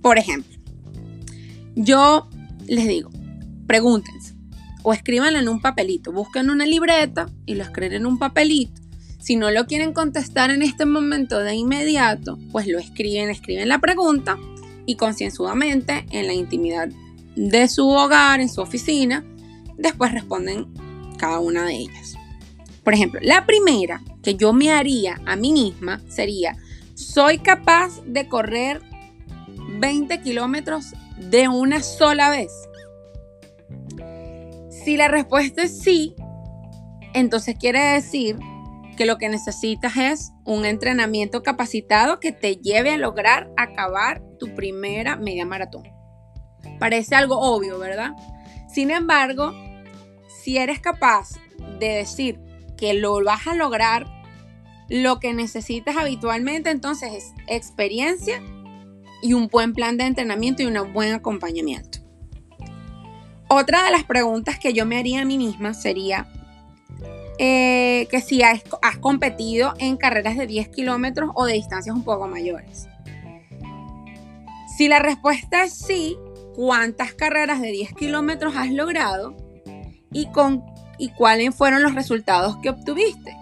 Por 0.00 0.16
ejemplo, 0.16 0.56
yo 1.74 2.28
les 2.66 2.86
digo, 2.86 3.10
pregúntense 3.66 4.36
o 4.84 4.92
escríbanlo 4.92 5.40
en 5.40 5.48
un 5.48 5.60
papelito, 5.60 6.12
busquen 6.12 6.50
una 6.50 6.64
libreta 6.66 7.28
y 7.46 7.56
lo 7.56 7.64
escriben 7.64 7.94
en 7.94 8.06
un 8.06 8.18
papelito. 8.18 8.80
Si 9.18 9.36
no 9.36 9.50
lo 9.50 9.66
quieren 9.66 9.92
contestar 9.92 10.50
en 10.50 10.62
este 10.62 10.86
momento 10.86 11.40
de 11.40 11.54
inmediato, 11.54 12.38
pues 12.52 12.68
lo 12.68 12.78
escriben, 12.78 13.28
escriben 13.28 13.68
la 13.68 13.80
pregunta 13.80 14.38
y 14.86 14.94
concienzudamente 14.94 16.06
en 16.12 16.28
la 16.28 16.32
intimidad 16.32 16.88
de 17.34 17.68
su 17.68 17.88
hogar, 17.88 18.40
en 18.40 18.48
su 18.48 18.60
oficina, 18.60 19.24
después 19.76 20.12
responden 20.12 20.68
cada 21.18 21.40
una 21.40 21.64
de 21.64 21.74
ellas. 21.74 22.19
Por 22.84 22.94
ejemplo, 22.94 23.20
la 23.22 23.46
primera 23.46 24.00
que 24.22 24.34
yo 24.34 24.52
me 24.52 24.72
haría 24.72 25.20
a 25.26 25.36
mí 25.36 25.52
misma 25.52 26.00
sería, 26.08 26.56
¿soy 26.94 27.38
capaz 27.38 28.02
de 28.06 28.28
correr 28.28 28.80
20 29.78 30.20
kilómetros 30.22 30.94
de 31.18 31.48
una 31.48 31.82
sola 31.82 32.30
vez? 32.30 32.52
Si 34.70 34.96
la 34.96 35.08
respuesta 35.08 35.62
es 35.62 35.78
sí, 35.78 36.14
entonces 37.12 37.56
quiere 37.58 37.80
decir 37.80 38.38
que 38.96 39.04
lo 39.04 39.18
que 39.18 39.28
necesitas 39.28 39.96
es 39.96 40.32
un 40.44 40.64
entrenamiento 40.64 41.42
capacitado 41.42 42.20
que 42.20 42.32
te 42.32 42.56
lleve 42.56 42.90
a 42.90 42.98
lograr 42.98 43.50
acabar 43.56 44.22
tu 44.38 44.54
primera 44.54 45.16
media 45.16 45.44
maratón. 45.44 45.84
Parece 46.78 47.14
algo 47.14 47.38
obvio, 47.38 47.78
¿verdad? 47.78 48.12
Sin 48.68 48.90
embargo, 48.90 49.52
si 50.42 50.58
eres 50.58 50.80
capaz 50.80 51.30
de 51.78 51.88
decir 51.88 52.40
que 52.80 52.94
lo 52.94 53.22
vas 53.22 53.46
a 53.46 53.54
lograr, 53.54 54.06
lo 54.88 55.20
que 55.20 55.34
necesitas 55.34 55.96
habitualmente 55.96 56.70
entonces 56.70 57.12
es 57.12 57.32
experiencia 57.46 58.42
y 59.22 59.34
un 59.34 59.46
buen 59.48 59.74
plan 59.74 59.98
de 59.98 60.04
entrenamiento 60.04 60.62
y 60.62 60.66
un 60.66 60.92
buen 60.92 61.12
acompañamiento. 61.12 61.98
Otra 63.48 63.84
de 63.84 63.90
las 63.90 64.04
preguntas 64.04 64.58
que 64.58 64.72
yo 64.72 64.86
me 64.86 64.96
haría 64.96 65.20
a 65.20 65.24
mí 65.24 65.36
misma 65.36 65.74
sería 65.74 66.26
eh, 67.38 68.08
que 68.10 68.20
si 68.20 68.42
has, 68.42 68.62
has 68.80 68.96
competido 68.96 69.74
en 69.78 69.96
carreras 69.96 70.36
de 70.36 70.46
10 70.46 70.68
kilómetros 70.70 71.30
o 71.34 71.44
de 71.44 71.54
distancias 71.54 71.94
un 71.94 72.04
poco 72.04 72.26
mayores. 72.26 72.88
Si 74.76 74.88
la 74.88 75.00
respuesta 75.00 75.64
es 75.64 75.74
sí, 75.74 76.16
¿cuántas 76.54 77.12
carreras 77.12 77.60
de 77.60 77.70
10 77.70 77.92
kilómetros 77.92 78.56
has 78.56 78.70
logrado? 78.70 79.36
Y 80.12 80.30
con 80.32 80.64
y 81.00 81.08
cuáles 81.08 81.54
fueron 81.54 81.82
los 81.82 81.94
resultados 81.94 82.58
que 82.58 82.68
obtuviste. 82.68 83.34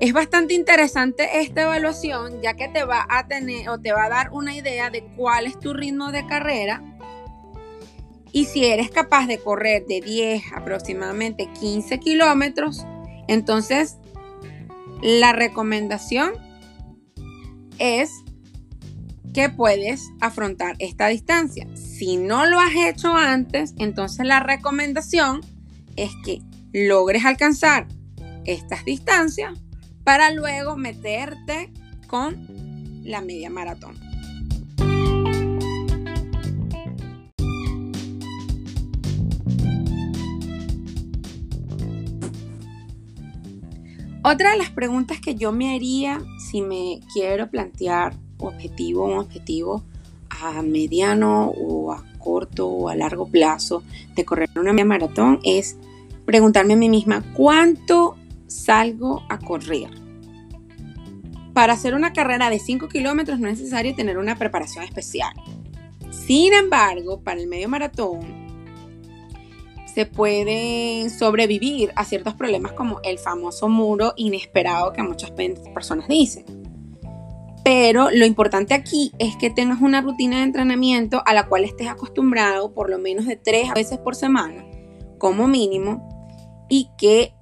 Es 0.00 0.12
bastante 0.12 0.52
interesante 0.52 1.40
esta 1.40 1.62
evaluación 1.62 2.42
ya 2.42 2.54
que 2.54 2.68
te 2.68 2.84
va 2.84 3.06
a 3.08 3.28
tener 3.28 3.68
o 3.68 3.78
te 3.78 3.92
va 3.92 4.06
a 4.06 4.08
dar 4.08 4.32
una 4.32 4.54
idea 4.54 4.90
de 4.90 5.04
cuál 5.16 5.46
es 5.46 5.58
tu 5.58 5.72
ritmo 5.72 6.10
de 6.10 6.26
carrera 6.26 6.82
y 8.32 8.46
si 8.46 8.64
eres 8.64 8.90
capaz 8.90 9.28
de 9.28 9.38
correr 9.38 9.86
de 9.86 10.00
10 10.00 10.42
aproximadamente 10.56 11.48
15 11.60 12.00
kilómetros, 12.00 12.84
entonces 13.28 13.98
la 15.00 15.32
recomendación 15.32 16.32
es 17.78 18.10
que 19.32 19.48
puedes 19.48 20.10
afrontar 20.20 20.74
esta 20.80 21.06
distancia. 21.06 21.68
Si 21.76 22.16
no 22.16 22.44
lo 22.46 22.58
has 22.58 22.74
hecho 22.74 23.14
antes, 23.14 23.74
entonces 23.78 24.26
la 24.26 24.40
recomendación 24.40 25.40
es 25.96 26.12
que 26.24 26.42
logres 26.72 27.24
alcanzar 27.24 27.86
estas 28.44 28.84
distancias 28.84 29.58
para 30.04 30.30
luego 30.30 30.76
meterte 30.76 31.72
con 32.08 33.02
la 33.04 33.20
media 33.20 33.50
maratón. 33.50 33.94
Otra 44.26 44.52
de 44.52 44.56
las 44.56 44.70
preguntas 44.70 45.20
que 45.20 45.34
yo 45.34 45.52
me 45.52 45.74
haría 45.74 46.18
si 46.38 46.62
me 46.62 47.00
quiero 47.12 47.50
plantear 47.50 48.16
objetivo, 48.38 49.04
un 49.04 49.18
objetivo 49.18 49.84
a 50.30 50.62
mediano 50.62 51.48
o 51.50 51.92
a 51.92 52.02
corto 52.24 52.66
o 52.66 52.88
a 52.88 52.96
largo 52.96 53.26
plazo 53.26 53.82
de 54.16 54.24
correr 54.24 54.48
una 54.56 54.72
media 54.72 54.86
maratón 54.86 55.40
es 55.44 55.76
preguntarme 56.24 56.72
a 56.72 56.76
mí 56.76 56.88
misma 56.88 57.22
cuánto 57.34 58.16
salgo 58.46 59.22
a 59.28 59.38
correr. 59.38 59.90
Para 61.52 61.74
hacer 61.74 61.94
una 61.94 62.12
carrera 62.12 62.50
de 62.50 62.58
5 62.58 62.88
kilómetros 62.88 63.38
no 63.38 63.48
es 63.48 63.58
necesario 63.58 63.94
tener 63.94 64.18
una 64.18 64.36
preparación 64.36 64.84
especial. 64.84 65.32
Sin 66.10 66.52
embargo, 66.52 67.20
para 67.20 67.40
el 67.40 67.46
medio 67.46 67.68
maratón 67.68 68.44
se 69.94 70.06
pueden 70.06 71.10
sobrevivir 71.10 71.92
a 71.94 72.04
ciertos 72.04 72.34
problemas 72.34 72.72
como 72.72 73.00
el 73.04 73.18
famoso 73.18 73.68
muro 73.68 74.14
inesperado 74.16 74.92
que 74.92 75.02
muchas 75.04 75.30
personas 75.30 76.08
dicen. 76.08 76.63
Pero 77.64 78.10
lo 78.10 78.26
importante 78.26 78.74
aquí 78.74 79.12
es 79.18 79.36
que 79.36 79.48
tengas 79.48 79.80
una 79.80 80.02
rutina 80.02 80.36
de 80.36 80.42
entrenamiento 80.42 81.22
a 81.24 81.32
la 81.32 81.46
cual 81.46 81.64
estés 81.64 81.88
acostumbrado 81.88 82.74
por 82.74 82.90
lo 82.90 82.98
menos 82.98 83.24
de 83.24 83.36
tres 83.36 83.72
veces 83.74 83.98
por 83.98 84.14
semana, 84.14 84.66
como 85.18 85.48
mínimo, 85.48 86.06
y 86.68 86.90
que 86.98 87.32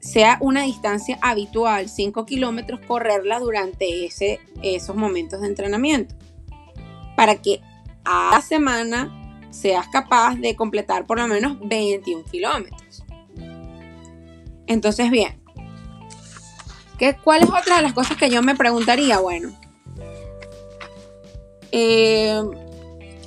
sea 0.00 0.38
una 0.40 0.62
distancia 0.62 1.18
habitual, 1.20 1.90
5 1.90 2.24
kilómetros, 2.24 2.80
correrla 2.86 3.38
durante 3.38 4.06
ese, 4.06 4.40
esos 4.62 4.96
momentos 4.96 5.42
de 5.42 5.48
entrenamiento. 5.48 6.14
Para 7.14 7.36
que 7.42 7.60
a 8.04 8.30
la 8.32 8.40
semana 8.40 9.40
seas 9.50 9.88
capaz 9.88 10.36
de 10.36 10.56
completar 10.56 11.06
por 11.06 11.18
lo 11.18 11.26
menos 11.26 11.58
21 11.60 12.24
kilómetros. 12.24 13.04
Entonces, 14.66 15.10
bien, 15.10 15.38
¿qué, 16.98 17.16
¿cuál 17.22 17.42
es 17.42 17.50
otra 17.50 17.76
de 17.76 17.82
las 17.82 17.92
cosas 17.92 18.16
que 18.16 18.30
yo 18.30 18.42
me 18.42 18.54
preguntaría? 18.54 19.18
Bueno, 19.18 19.50
eh, 21.72 22.40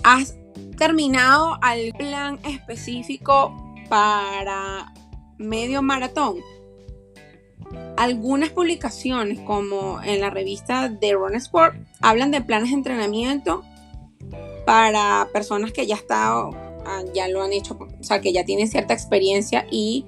¿Has 0.03 0.35
terminado 0.77 1.57
al 1.61 1.93
plan 1.97 2.39
específico 2.45 3.55
para 3.89 4.93
medio 5.37 5.81
maratón? 5.81 6.37
Algunas 7.97 8.49
publicaciones, 8.49 9.39
como 9.41 10.01
en 10.01 10.21
la 10.21 10.29
revista 10.29 10.91
The 10.99 11.13
Run 11.13 11.35
Sport, 11.35 11.75
hablan 12.01 12.31
de 12.31 12.41
planes 12.41 12.69
de 12.69 12.75
entrenamiento 12.75 13.63
para 14.65 15.27
personas 15.33 15.71
que 15.71 15.85
ya, 15.85 15.95
está, 15.95 16.31
ah, 16.31 17.03
ya 17.13 17.27
lo 17.27 17.43
han 17.43 17.51
hecho, 17.51 17.77
o 17.77 18.03
sea, 18.03 18.21
que 18.21 18.31
ya 18.31 18.45
tienen 18.45 18.67
cierta 18.67 18.93
experiencia 18.93 19.65
y 19.69 20.05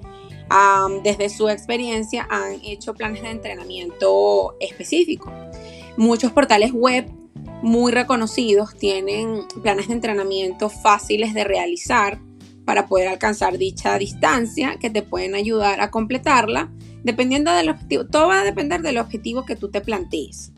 desde 1.02 1.28
su 1.30 1.48
experiencia 1.48 2.26
han 2.30 2.60
hecho 2.64 2.94
planes 2.94 3.22
de 3.22 3.30
entrenamiento 3.30 4.54
específicos. 4.60 5.32
Muchos 5.96 6.32
portales 6.32 6.72
web 6.72 7.06
muy 7.62 7.92
reconocidos 7.92 8.76
tienen 8.76 9.46
planes 9.62 9.88
de 9.88 9.94
entrenamiento 9.94 10.68
fáciles 10.68 11.32
de 11.32 11.44
realizar 11.44 12.20
para 12.64 12.86
poder 12.86 13.08
alcanzar 13.08 13.58
dicha 13.58 13.96
distancia 13.98 14.76
que 14.78 14.90
te 14.90 15.02
pueden 15.02 15.34
ayudar 15.34 15.80
a 15.80 15.90
completarla 15.90 16.70
dependiendo 17.02 17.52
del 17.52 17.70
objetivo. 17.70 18.06
Todo 18.06 18.28
va 18.28 18.40
a 18.40 18.44
depender 18.44 18.82
del 18.82 18.98
objetivo 18.98 19.44
que 19.44 19.56
tú 19.56 19.70
te 19.70 19.80
plantees. 19.80 20.52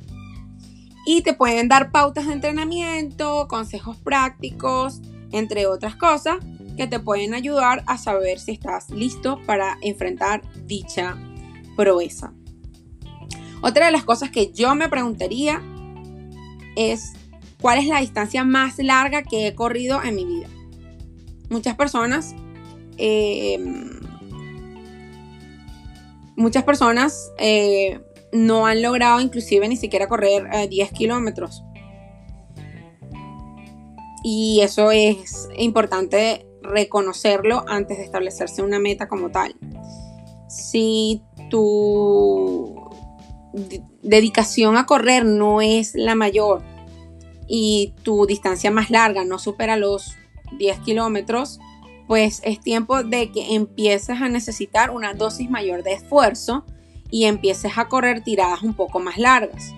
Y 1.07 1.23
te 1.23 1.35
pueden 1.35 1.69
dar 1.69 1.91
pautas 1.91 2.27
de 2.27 2.33
entrenamiento, 2.33 3.47
consejos 3.49 3.97
prácticos, 3.99 5.03
entre 5.33 5.67
otras 5.67 5.97
cosas, 5.97 6.37
que 6.77 6.87
te 6.87 6.99
pueden 6.99 7.35
ayudar 7.35 7.85
a 7.87 7.99
saber 7.99 8.39
si 8.39 8.53
estás 8.53 8.91
listo 8.91 9.39
para 9.47 9.79
enfrentar 9.83 10.43
dicha 10.67 11.17
proeza. 11.77 12.33
Otra 13.61 13.87
de 13.87 13.93
las 13.93 14.05
cosas 14.05 14.31
que 14.31 14.53
yo 14.53 14.75
me 14.75 14.89
preguntaría 14.89 15.63
es 16.77 17.13
cuál 17.61 17.79
es 17.79 17.87
la 17.87 18.01
distancia 18.01 18.45
más 18.45 18.79
larga 18.79 19.23
que 19.23 19.47
he 19.47 19.55
corrido 19.55 20.03
en 20.03 20.17
mi 20.17 20.25
vida. 20.25 20.49
Muchas 21.51 21.77
personas, 21.77 22.35
eh, 22.99 23.59
muchas 26.37 26.65
personas 26.65 27.33
eh, 27.39 28.01
no 28.33 28.67
han 28.67 28.83
logrado 28.83 29.21
inclusive 29.21 29.69
ni 29.69 29.77
siquiera 29.77 30.09
correr 30.09 30.69
10 30.69 30.89
eh, 30.89 30.93
kilómetros. 30.93 31.63
Y 34.23 34.61
eso 34.63 34.91
es 34.91 35.49
importante 35.57 36.47
reconocerlo 36.63 37.65
antes 37.69 37.99
de 37.99 38.05
establecerse 38.05 38.63
una 38.63 38.79
meta 38.79 39.07
como 39.07 39.31
tal. 39.31 39.55
Si 40.49 41.23
tu 41.51 42.84
dedicación 44.03 44.77
a 44.77 44.87
correr 44.87 45.25
no 45.25 45.61
es 45.61 45.95
la 45.95 46.15
mayor 46.15 46.63
y 47.47 47.95
tu 48.03 48.27
distancia 48.27 48.71
más 48.71 48.91
larga 48.91 49.25
no 49.25 49.39
supera 49.39 49.77
los 49.77 50.17
10 50.59 50.81
kilómetros, 50.81 51.61
pues 52.07 52.41
es 52.45 52.61
tiempo 52.61 53.03
de 53.03 53.31
que 53.31 53.55
empieces 53.55 54.21
a 54.21 54.29
necesitar 54.29 54.91
una 54.91 55.15
dosis 55.15 55.51
mayor 55.51 55.83
de 55.83 55.95
esfuerzo 55.95 56.65
y 57.11 57.25
empieces 57.25 57.77
a 57.77 57.89
correr 57.89 58.23
tiradas 58.23 58.63
un 58.63 58.75
poco 58.75 59.01
más 59.01 59.19
largas. 59.19 59.73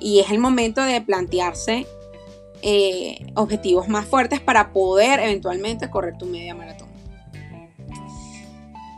Y 0.00 0.20
es 0.20 0.30
el 0.30 0.38
momento 0.38 0.82
de 0.82 1.00
plantearse 1.00 1.86
eh, 2.62 3.26
objetivos 3.34 3.88
más 3.88 4.06
fuertes 4.06 4.40
para 4.40 4.72
poder 4.72 5.20
eventualmente 5.20 5.90
correr 5.90 6.16
tu 6.18 6.26
media 6.26 6.54
maratón. 6.54 6.88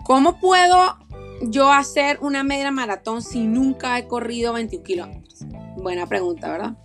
¿Cómo 0.05 0.39
puedo 0.41 0.97
yo 1.43 1.73
hacer 1.73 2.19
una 2.21 2.43
media 2.43 2.71
maratón 2.71 3.23
si 3.23 3.47
nunca 3.47 3.99
he 3.99 4.07
corrido 4.07 4.53
21 4.53 4.85
kilómetros? 4.85 5.45
Buena 5.77 6.07
pregunta, 6.07 6.51
¿verdad? 6.51 6.77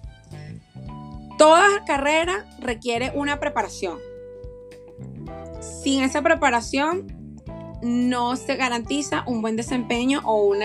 Toda 1.37 1.83
carrera 1.85 2.45
requiere 2.59 3.11
una 3.13 3.39
preparación. 3.39 3.99
Sin 5.59 6.03
esa 6.03 6.21
preparación 6.21 7.41
no 7.81 8.35
se 8.35 8.55
garantiza 8.55 9.23
un 9.27 9.41
buen 9.41 9.55
desempeño 9.55 10.21
o 10.23 10.55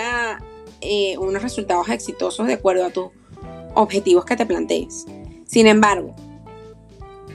eh, 0.80 1.18
unos 1.18 1.42
resultados 1.42 1.88
exitosos 1.88 2.46
de 2.46 2.54
acuerdo 2.54 2.86
a 2.86 2.90
tus 2.90 3.10
objetivos 3.74 4.24
que 4.24 4.36
te 4.36 4.46
plantees. 4.46 5.06
Sin 5.44 5.66
embargo, 5.66 6.14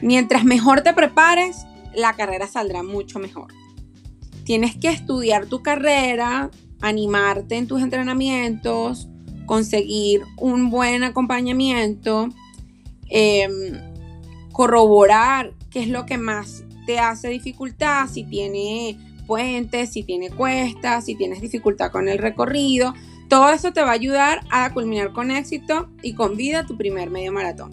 mientras 0.02 0.46
mejor 0.46 0.82
te 0.82 0.94
prepares, 0.94 1.66
la 1.94 2.14
carrera 2.14 2.48
saldrá 2.48 2.84
mucho 2.84 3.20
mejor. 3.20 3.54
Tienes 4.46 4.78
que 4.78 4.90
estudiar 4.90 5.48
tu 5.48 5.62
carrera, 5.62 6.52
animarte 6.80 7.58
en 7.58 7.68
tus 7.68 7.82
entrenamientos, 7.82 9.10
conseguir 9.46 10.22
un 10.38 10.70
buen 10.70 11.04
acompañamiento, 11.04 12.30
em, 13.10 13.50
corroborar 14.52 15.54
qué 15.72 15.82
es 15.82 15.90
lo 15.90 16.06
que 16.06 16.18
más 16.18 16.64
te 16.86 17.00
hace 17.00 17.30
dificultad, 17.30 18.08
si 18.08 18.24
tiene 18.24 18.98
puentes, 19.26 19.92
si 19.92 20.04
tiene 20.04 20.30
cuestas, 20.30 21.06
si 21.06 21.16
tienes 21.16 21.42
dificultad 21.42 21.92
con 21.92 22.08
el 22.08 22.20
recorrido. 22.20 22.94
Todo 23.28 23.50
eso 23.50 23.74
te 23.74 23.82
va 23.82 23.90
a 23.90 23.94
ayudar 23.94 24.42
a 24.52 24.72
culminar 24.72 25.12
con 25.12 25.32
éxito 25.32 25.90
y 26.04 26.14
con 26.14 26.38
vida 26.38 26.66
tu 26.66 26.78
primer 26.78 27.10
medio 27.10 27.32
maratón. 27.34 27.72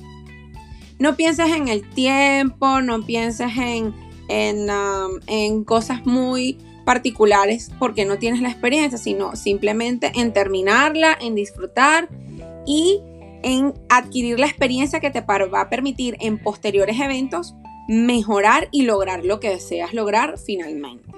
No 0.98 1.16
pienses 1.16 1.50
en 1.50 1.68
el 1.68 1.88
tiempo, 1.90 2.80
no 2.80 3.02
pienses 3.02 3.56
en, 3.58 3.94
en, 4.32 5.64
cosas 5.64 6.04
muy 6.06 6.58
particulares 6.84 7.70
porque 7.78 8.04
no 8.04 8.18
tienes 8.18 8.40
la 8.40 8.48
experiencia, 8.48 8.98
sino 8.98 9.36
simplemente 9.36 10.12
en 10.14 10.32
terminarla, 10.32 11.16
en 11.20 11.34
disfrutar 11.34 12.08
y 12.66 13.00
en 13.42 13.74
adquirir 13.88 14.38
la 14.38 14.46
experiencia 14.46 15.00
que 15.00 15.10
te 15.10 15.20
va 15.20 15.60
a 15.60 15.68
permitir 15.68 16.16
en 16.20 16.38
posteriores 16.38 16.98
eventos 17.00 17.54
mejorar 17.88 18.68
y 18.70 18.82
lograr 18.82 19.24
lo 19.24 19.40
que 19.40 19.50
deseas 19.50 19.92
lograr 19.92 20.38
finalmente. 20.38 21.08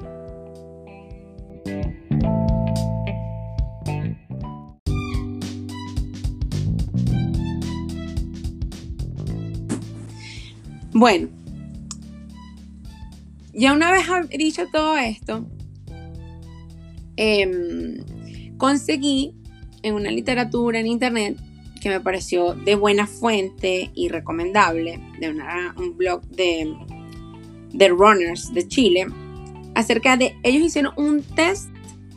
Bueno, 10.97 11.29
ya 13.55 13.73
una 13.73 13.93
vez 13.93 14.07
dicho 14.31 14.67
todo 14.73 14.97
esto, 14.97 15.47
em, 17.17 17.99
conseguí 18.57 19.35
en 19.83 19.95
una 19.95 20.11
literatura 20.11 20.81
en 20.81 20.87
internet 20.87 21.39
que 21.81 21.89
me 21.91 22.01
pareció 22.01 22.55
de 22.55 22.75
buena 22.75 23.07
fuente 23.07 23.91
y 23.95 24.09
recomendable, 24.09 25.01
de 25.21 25.31
un 25.77 25.97
blog 25.97 26.23
de, 26.29 26.75
de 27.73 27.89
runners 27.89 28.53
de 28.55 28.67
Chile, 28.67 29.07
acerca 29.75 30.17
de, 30.17 30.37
ellos 30.43 30.63
hicieron 30.63 30.95
un 30.97 31.23
test 31.23 31.69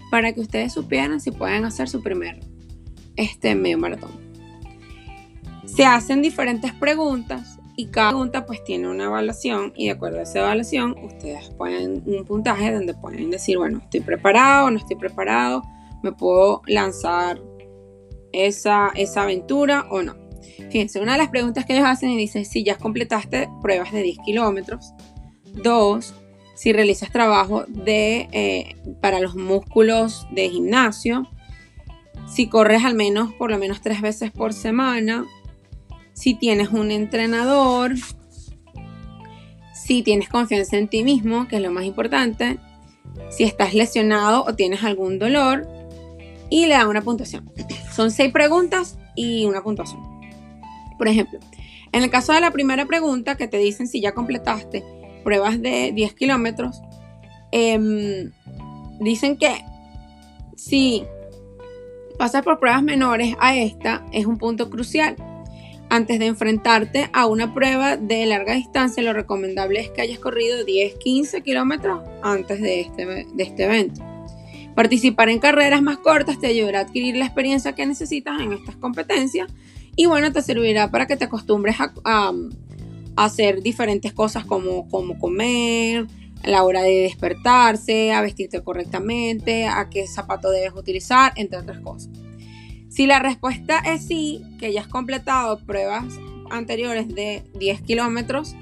para 0.10 0.32
que 0.32 0.40
ustedes 0.40 0.74
supieran 0.74 1.20
si 1.20 1.32
pueden 1.32 1.66
hacer 1.66 1.90
su 1.90 2.02
primer 2.02 2.40
este 3.18 3.56
medio 3.56 3.78
maratón. 3.78 4.12
Se 5.66 5.86
hacen 5.86 6.22
diferentes 6.22 6.72
preguntas 6.74 7.57
y 7.80 7.86
cada 7.88 8.10
pregunta 8.10 8.46
pues 8.46 8.64
tiene 8.64 8.90
una 8.90 9.06
evaluación 9.06 9.72
y 9.76 9.86
de 9.86 9.92
acuerdo 9.92 10.18
a 10.18 10.24
esa 10.24 10.40
evaluación 10.40 10.96
ustedes 11.04 11.52
ponen 11.52 12.02
un 12.08 12.26
puntaje 12.26 12.74
donde 12.74 12.96
pueden 12.96 13.30
decir, 13.30 13.60
bueno, 13.60 13.80
estoy 13.84 14.02
preparado, 14.02 14.72
no 14.72 14.80
estoy 14.80 14.96
preparado, 14.98 15.62
me 16.02 16.12
puedo 16.12 16.64
lanzar 16.66 17.40
esa, 18.34 18.92
esa 18.96 19.24
aventura 19.24 19.86
o 19.92 20.02
no. 20.02 20.16
Fíjense, 20.72 21.00
una 21.00 21.14
de 21.14 21.20
las 21.20 21.30
preguntas 21.30 21.66
que 21.66 21.74
ellos 21.74 21.88
hacen 21.88 22.10
y 22.10 22.18
dice 22.18 22.46
si 22.46 22.64
ya 22.64 22.78
completaste 22.78 23.48
pruebas 23.62 23.92
de 23.92 24.02
10 24.02 24.18
kilómetros. 24.26 24.94
Dos, 25.46 26.16
si 26.56 26.74
realizas 26.74 27.12
trabajo 27.12 27.66
de, 27.68 28.28
eh, 28.32 28.76
para 29.02 29.20
los 29.20 29.36
músculos 29.36 30.26
de 30.32 30.50
gimnasio. 30.50 31.30
Si 32.28 32.48
corres 32.48 32.84
al 32.84 32.96
menos 32.96 33.34
por 33.34 33.52
lo 33.52 33.60
menos 33.60 33.82
tres 33.82 34.02
veces 34.02 34.32
por 34.32 34.54
semana 34.54 35.26
si 36.18 36.34
tienes 36.34 36.70
un 36.70 36.90
entrenador, 36.90 37.94
si 39.72 40.02
tienes 40.02 40.30
confianza 40.30 40.76
en 40.76 40.88
ti 40.88 41.04
mismo, 41.04 41.48
que 41.48 41.58
es 41.58 41.62
lo 41.62 41.72
más 41.72 41.84
importante, 41.84 42.58
si 43.30 43.44
estás 43.44 43.76
lesionado 43.76 44.44
o 44.44 44.56
tienes 44.56 44.84
algún 44.84 45.20
dolor, 45.20 45.68
y 46.50 46.66
le 46.66 46.74
da 46.74 46.88
una 46.88 47.04
puntuación. 47.04 47.52
Son 47.94 48.10
seis 48.10 48.34
preguntas 48.34 48.98
y 49.16 49.46
una 49.46 49.62
puntuación. 49.62 50.02
Por 50.98 51.08
ejemplo, 51.08 51.40
en 51.92 52.02
el 52.02 52.10
caso 52.10 52.34
de 52.34 52.42
la 52.42 52.50
primera 52.50 52.88
pregunta 52.88 53.36
que 53.36 53.48
te 53.48 53.60
dicen 53.60 53.88
si 53.88 54.02
ya 54.02 54.14
completaste 54.14 54.84
pruebas 55.24 55.62
de 55.62 55.92
10 55.92 56.16
kilómetros, 56.16 56.82
em, 57.52 58.32
dicen 59.00 59.38
que 59.38 59.64
si 60.56 61.04
pasas 62.18 62.42
por 62.42 62.60
pruebas 62.60 62.82
menores 62.82 63.36
a 63.40 63.56
esta 63.56 64.04
es 64.12 64.26
un 64.26 64.40
punto 64.40 64.72
crucial 64.72 65.16
antes 65.90 66.20
de 66.20 66.26
enfrentarte 66.26 67.10
a 67.14 67.28
una 67.28 67.54
prueba 67.54 67.98
de 67.98 68.26
larga 68.26 68.54
distancia, 68.54 69.04
lo 69.04 69.14
recomendable 69.14 69.80
es 69.80 69.90
que 69.90 70.02
hayas 70.02 70.20
corrido 70.20 70.66
10-15 70.66 71.44
kilómetros 71.44 72.02
antes 72.22 72.62
de 72.62 72.82
este, 72.82 73.06
de 73.06 73.44
este 73.44 73.64
evento. 73.66 74.04
Participar 74.76 75.30
en 75.30 75.40
carreras 75.40 75.82
más 75.82 75.98
cortas 75.98 76.40
te 76.40 76.48
ayudará 76.48 76.80
a 76.80 76.82
adquirir 76.84 77.16
la 77.16 77.26
experiencia 77.26 77.74
que 77.74 77.86
necesitas 77.86 78.40
en 78.42 78.54
estas 78.54 78.76
competencias 78.76 79.48
y 79.96 80.06
bueno, 80.06 80.32
te 80.32 80.44
servirá 80.44 80.92
para 80.92 81.08
que 81.08 81.18
te 81.18 81.26
acostumbres 81.26 81.78
a, 81.80 82.34
hacer 83.16 83.64
diferentes 83.64 84.14
cosas 84.14 84.46
como, 84.46 84.88
como 84.90 85.18
comer, 85.18 86.06
a 86.44 86.50
la 86.52 86.64
hora 86.64 86.84
de 86.84 87.02
despertarse, 87.02 88.12
a 88.14 88.22
vestirte 88.22 88.62
correctamente, 88.62 89.66
a 89.66 89.90
qué 89.90 90.06
zapato 90.06 90.52
debes 90.52 90.74
utilizar, 90.76 91.34
entre 91.36 91.58
otras 91.58 91.80
cosas. 91.80 92.12
Si 92.98 93.06
la 93.06 93.20
respuesta 93.20 93.78
es 93.78 94.08
sí, 94.08 94.44
que 94.60 94.74
ya 94.74 94.82
has 94.82 94.88
completado 94.88 95.60
pruebas 95.60 96.04
anteriores 96.50 97.08
de 97.08 97.44
10 97.54 97.82
kilómetros, 97.84 98.56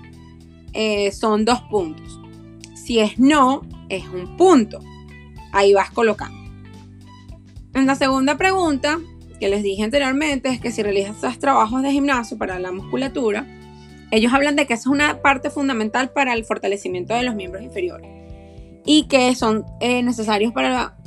eh, 0.73 1.13
son 1.13 1.45
dos 1.45 1.61
puntos. 1.61 2.19
Si 2.73 2.99
es 2.99 3.17
no, 3.17 3.61
es 3.87 4.03
un 4.09 4.35
punto. 4.35 4.81
ahí 5.53 5.73
vas 5.73 5.89
colocando. 5.89 6.37
En 7.75 7.85
la 7.85 7.95
segunda 7.95 8.37
pregunta, 8.37 8.99
que 9.39 9.47
les 9.47 9.63
dije 9.63 9.83
anteriormente, 9.83 10.49
es 10.49 10.59
que 10.59 10.73
si 10.73 10.83
realizas 10.83 11.39
trabajos 11.39 11.81
de 11.81 11.93
gimnasio 11.93 12.37
para 12.37 12.59
la 12.59 12.73
musculatura, 12.73 13.47
ellos 14.11 14.33
hablan 14.33 14.57
de 14.57 14.67
que 14.67 14.73
eso 14.73 14.89
es 14.89 14.95
una 14.95 15.21
parte 15.21 15.49
fundamental 15.49 16.09
para 16.09 16.33
el 16.33 16.43
fortalecimiento 16.43 17.13
de 17.13 17.23
los 17.23 17.35
miembros 17.35 17.63
inferiores 17.63 18.09
y 18.85 19.07
que 19.07 19.33
son 19.33 19.63
eh, 19.79 20.03
necesarios 20.03 20.51
para 20.51 20.97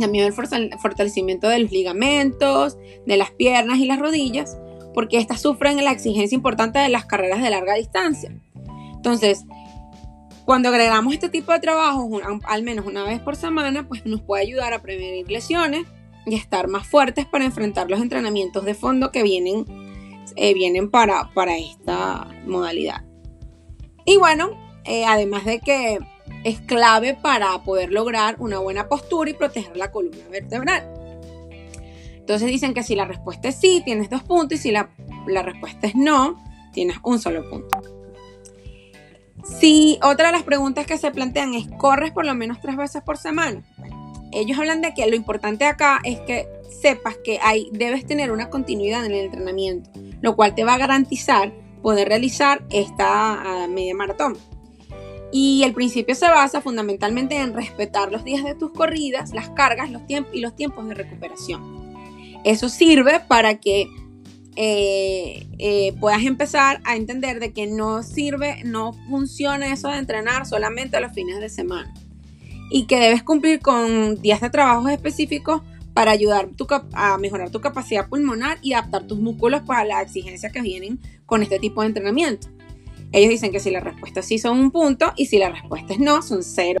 también 0.00 0.24
el 0.24 0.32
fortalecimiento 0.32 1.48
de 1.48 1.60
los 1.60 1.70
ligamentos, 1.70 2.78
de 3.06 3.16
las 3.16 3.30
piernas 3.30 3.78
y 3.78 3.86
las 3.86 3.98
rodillas, 3.98 4.58
porque 4.94 5.18
estas 5.18 5.40
sufren 5.40 5.82
la 5.84 5.92
exigencia 5.92 6.34
importante 6.34 6.78
de 6.78 6.88
las 6.88 7.04
carreras 7.04 7.42
de 7.42 7.50
larga 7.50 7.74
distancia. 7.74 8.34
Entonces, 8.94 9.44
cuando 10.44 10.68
agregamos 10.68 11.14
este 11.14 11.28
tipo 11.28 11.52
de 11.52 11.60
trabajos 11.60 12.22
al 12.44 12.62
menos 12.62 12.86
una 12.86 13.04
vez 13.04 13.20
por 13.20 13.36
semana, 13.36 13.86
pues 13.86 14.04
nos 14.04 14.20
puede 14.20 14.42
ayudar 14.42 14.72
a 14.72 14.82
prevenir 14.82 15.30
lesiones 15.30 15.86
y 16.26 16.34
estar 16.34 16.68
más 16.68 16.86
fuertes 16.86 17.24
para 17.26 17.44
enfrentar 17.44 17.88
los 17.88 18.00
entrenamientos 18.00 18.64
de 18.64 18.74
fondo 18.74 19.10
que 19.12 19.22
vienen, 19.22 19.64
eh, 20.36 20.54
vienen 20.54 20.90
para, 20.90 21.30
para, 21.34 21.56
esta 21.56 22.28
modalidad. 22.46 23.04
Y 24.04 24.16
bueno, 24.16 24.50
eh, 24.84 25.04
además 25.04 25.44
de 25.44 25.60
que 25.60 25.98
es 26.44 26.60
clave 26.60 27.14
para 27.14 27.58
poder 27.62 27.92
lograr 27.92 28.36
una 28.38 28.58
buena 28.58 28.88
postura 28.88 29.30
y 29.30 29.34
proteger 29.34 29.76
la 29.76 29.90
columna 29.90 30.28
vertebral. 30.30 30.88
Entonces 32.14 32.48
dicen 32.48 32.74
que 32.74 32.82
si 32.82 32.94
la 32.94 33.04
respuesta 33.04 33.48
es 33.48 33.56
sí, 33.56 33.82
tienes 33.84 34.08
dos 34.08 34.22
puntos 34.22 34.58
y 34.58 34.62
si 34.62 34.70
la, 34.70 34.90
respuesta 35.26 35.86
es 35.86 35.94
no, 35.94 36.42
tienes 36.72 36.96
un 37.02 37.18
solo 37.18 37.48
punto. 37.48 37.80
Si 39.42 39.98
otra 40.02 40.26
de 40.26 40.32
las 40.32 40.42
preguntas 40.42 40.86
que 40.86 40.98
se 40.98 41.10
plantean 41.10 41.54
es, 41.54 41.66
¿corres 41.78 42.12
por 42.12 42.24
lo 42.24 42.34
menos 42.34 42.60
tres 42.60 42.76
veces 42.76 43.02
por 43.02 43.16
semana? 43.16 43.62
ellos 44.32 44.58
hablan 44.58 44.80
de 44.80 44.94
que 44.94 45.06
lo 45.08 45.16
importante 45.16 45.64
acá 45.64 46.00
es 46.04 46.20
que 46.20 46.48
sepas 46.80 47.16
que 47.24 47.40
debes 47.72 48.06
tener 48.06 48.30
una 48.30 48.48
continuidad 48.48 49.04
en 49.04 49.12
el 49.12 49.24
entrenamiento, 49.26 49.90
lo 50.20 50.36
cual 50.36 50.54
te 50.54 50.64
va 50.64 50.74
a 50.74 50.78
garantizar 50.78 51.52
poder 51.82 52.08
realizar 52.08 52.62
esta 52.70 53.64
ah, 53.64 53.66
media 53.68 53.94
maratón. 53.94 54.36
Y 55.32 55.62
el 55.62 55.72
principio 55.74 56.14
se 56.14 56.28
basa 56.28 56.60
fundamentalmente 56.60 57.36
en 57.36 57.54
respetar 57.54 58.10
los 58.10 58.24
días 58.24 58.44
de 58.44 58.54
tus 58.54 58.72
corridas, 58.72 59.32
las 59.32 59.50
cargas 59.50 59.90
los 59.90 60.02
y 60.32 60.40
los 60.40 60.56
tiempos 60.56 60.88
de 60.88 60.94
recuperación. 60.94 61.62
Eso 62.44 62.68
sirve 62.68 63.20
para 63.20 63.60
que 63.60 63.88
eh, 64.56 65.46
eh, 65.58 65.94
puedas 66.00 66.24
empezar 66.24 66.80
a 66.84 66.96
entender 66.96 67.38
de 67.38 67.52
que 67.52 67.66
no 67.66 68.02
sirve, 68.02 68.62
no 68.64 68.92
funciona 69.08 69.72
eso 69.72 69.88
de 69.88 69.98
entrenar 69.98 70.46
solamente 70.46 70.96
a 70.96 71.00
los 71.00 71.12
fines 71.12 71.38
de 71.38 71.48
semana 71.48 71.94
y 72.70 72.86
que 72.86 72.98
debes 72.98 73.22
cumplir 73.22 73.60
con 73.60 74.20
días 74.20 74.40
de 74.40 74.50
trabajo 74.50 74.88
específicos 74.88 75.62
para 75.92 76.12
ayudar 76.12 76.48
a 76.92 77.18
mejorar 77.18 77.50
tu 77.50 77.60
capacidad 77.60 78.08
pulmonar 78.08 78.58
y 78.62 78.72
adaptar 78.72 79.06
tus 79.06 79.18
músculos 79.18 79.62
para 79.62 79.84
las 79.84 80.02
exigencias 80.02 80.52
que 80.52 80.62
vienen 80.62 81.00
con 81.26 81.42
este 81.42 81.58
tipo 81.58 81.82
de 81.82 81.88
entrenamiento. 81.88 82.48
Ellos 83.12 83.30
dicen 83.30 83.50
que 83.50 83.58
si 83.58 83.70
la 83.70 83.80
respuesta 83.80 84.20
es 84.20 84.26
sí 84.26 84.38
son 84.38 84.58
un 84.58 84.70
punto 84.70 85.12
y 85.16 85.26
si 85.26 85.38
la 85.38 85.50
respuesta 85.50 85.92
es 85.92 85.98
no 85.98 86.22
son 86.22 86.44
cero. 86.44 86.80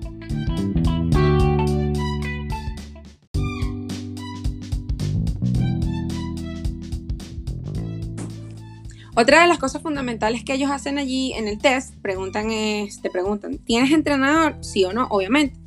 Otra 9.16 9.42
de 9.42 9.48
las 9.48 9.58
cosas 9.58 9.82
fundamentales 9.82 10.44
que 10.44 10.54
ellos 10.54 10.70
hacen 10.70 10.98
allí 10.98 11.32
en 11.32 11.48
el 11.48 11.58
test, 11.58 11.96
preguntan 11.96 12.52
es, 12.52 13.02
te 13.02 13.10
preguntan, 13.10 13.58
¿tienes 13.58 13.90
entrenador? 13.90 14.56
Sí 14.60 14.84
o 14.84 14.92
no, 14.92 15.08
obviamente. 15.10 15.58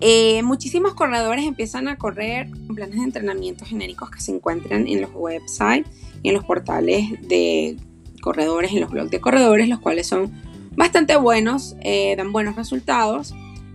Eh, 0.00 0.42
muchísimos 0.42 0.94
corredores 0.94 1.44
empiezan 1.44 1.88
a 1.88 1.96
correr 1.96 2.48
con 2.50 2.76
planes 2.76 2.98
de 2.98 3.04
entrenamiento 3.04 3.64
genéricos 3.64 4.10
que 4.10 4.20
se 4.20 4.32
encuentran 4.32 4.86
en 4.86 5.00
los 5.00 5.10
websites 5.12 5.90
y 6.22 6.28
en 6.28 6.34
los 6.34 6.44
portales 6.44 7.10
de 7.28 7.76
corredores, 8.22 8.72
en 8.72 8.80
los 8.80 8.90
blogs 8.90 9.10
de 9.10 9.20
corredores, 9.20 9.68
los 9.68 9.80
cuales 9.80 10.06
son 10.06 10.32
bastante 10.74 11.16
buenos, 11.16 11.76
eh, 11.82 12.14
dan 12.16 12.32
buenos 12.32 12.56
resultados, 12.56 13.34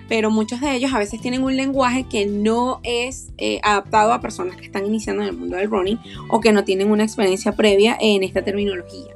pero 0.10 0.32
muchos 0.32 0.62
de 0.62 0.74
ellos 0.74 0.94
a 0.94 1.00
veces 1.00 1.22
tienen 1.22 1.44
un 1.44 1.56
lenguaje 1.56 2.06
que 2.10 2.26
no 2.26 2.80
es 2.84 3.28
eh, 3.38 3.60
adaptado 3.62 4.14
a 4.14 4.22
personas 4.22 4.56
que 4.56 4.66
están 4.66 4.86
iniciando 4.86 5.22
en 5.22 5.30
el 5.30 5.38
mundo 5.38 5.58
del 5.58 5.70
running 5.70 6.00
o 6.30 6.40
que 6.40 6.52
no 6.52 6.64
tienen 6.64 6.90
una 6.90 7.04
experiencia 7.04 7.52
previa 7.52 7.98
en 8.00 8.24
esta 8.24 8.44
terminología. 8.44 9.14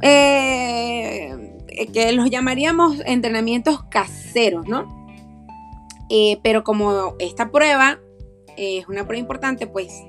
Eh, 0.00 1.36
que 1.92 2.12
los 2.12 2.30
llamaríamos 2.30 3.02
entrenamientos 3.04 3.82
caseros, 3.84 4.66
¿no? 4.66 5.04
pero 6.44 6.62
como 6.62 7.16
esta 7.18 7.50
prueba 7.50 7.98
es 8.56 8.86
una 8.86 9.04
prueba 9.04 9.18
importante, 9.18 9.66
pues 9.66 10.04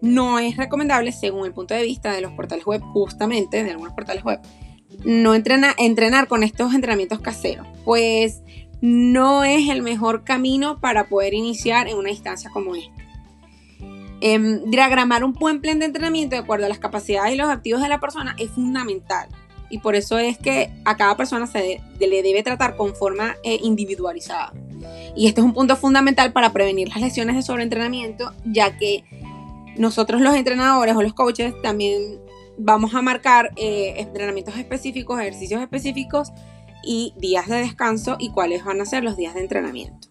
no 0.00 0.38
es 0.38 0.56
recomendable, 0.56 1.12
según 1.12 1.46
el 1.46 1.52
punto 1.52 1.74
de 1.74 1.82
vista 1.82 2.12
de 2.12 2.20
los 2.20 2.32
portales 2.32 2.64
web, 2.64 2.80
justamente 2.82 3.62
de 3.64 3.70
algunos 3.70 3.92
portales 3.92 4.24
web, 4.24 4.40
no 5.04 5.34
entrena, 5.34 5.74
entrenar 5.78 6.28
con 6.28 6.42
estos 6.42 6.74
entrenamientos 6.74 7.20
caseros, 7.20 7.66
pues 7.84 8.42
no 8.80 9.44
es 9.44 9.68
el 9.68 9.82
mejor 9.82 10.24
camino 10.24 10.80
para 10.80 11.08
poder 11.08 11.34
iniciar 11.34 11.88
en 11.88 11.96
una 11.96 12.10
distancia 12.10 12.50
como 12.50 12.74
esta. 12.74 12.94
Em, 14.22 14.64
diagramar 14.66 15.24
un 15.24 15.32
buen 15.32 15.60
plan 15.60 15.78
de 15.78 15.86
entrenamiento 15.86 16.36
de 16.36 16.42
acuerdo 16.42 16.66
a 16.66 16.68
las 16.68 16.78
capacidades 16.78 17.34
y 17.34 17.36
los 17.36 17.48
activos 17.48 17.80
de 17.80 17.88
la 17.88 18.00
persona 18.00 18.36
es 18.38 18.50
fundamental 18.50 19.28
y 19.70 19.78
por 19.78 19.94
eso 19.94 20.18
es 20.18 20.36
que 20.36 20.70
a 20.84 20.96
cada 20.96 21.16
persona 21.16 21.46
se 21.46 21.80
le 21.98 22.22
debe 22.22 22.42
tratar 22.42 22.76
con 22.76 22.94
forma 22.94 23.36
eh, 23.44 23.58
individualizada. 23.62 24.52
Y 25.16 25.28
este 25.28 25.40
es 25.40 25.44
un 25.44 25.54
punto 25.54 25.76
fundamental 25.76 26.32
para 26.32 26.52
prevenir 26.52 26.88
las 26.88 27.00
lesiones 27.00 27.36
de 27.36 27.42
sobreentrenamiento, 27.42 28.32
ya 28.44 28.76
que 28.76 29.04
nosotros 29.76 30.20
los 30.20 30.34
entrenadores 30.34 30.96
o 30.96 31.02
los 31.02 31.14
coaches 31.14 31.54
también 31.62 32.20
vamos 32.58 32.94
a 32.94 33.02
marcar 33.02 33.50
eh, 33.56 33.94
entrenamientos 33.96 34.56
específicos, 34.56 35.18
ejercicios 35.20 35.62
específicos 35.62 36.32
y 36.82 37.14
días 37.16 37.46
de 37.48 37.56
descanso 37.56 38.16
y 38.18 38.30
cuáles 38.30 38.64
van 38.64 38.80
a 38.80 38.84
ser 38.84 39.02
los 39.02 39.16
días 39.16 39.34
de 39.34 39.40
entrenamiento. 39.40 40.08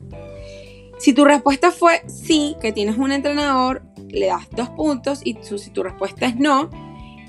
Si 0.99 1.13
tu 1.13 1.23
respuesta 1.25 1.71
fue 1.71 2.01
sí, 2.07 2.55
que 2.61 2.71
tienes 2.71 2.97
un 2.97 3.11
entrenador, 3.11 3.83
le 4.09 4.27
das 4.27 4.49
dos 4.51 4.69
puntos 4.69 5.21
y 5.23 5.37
si 5.41 5.69
tu 5.69 5.83
respuesta 5.83 6.25
es 6.25 6.35
no, 6.35 6.69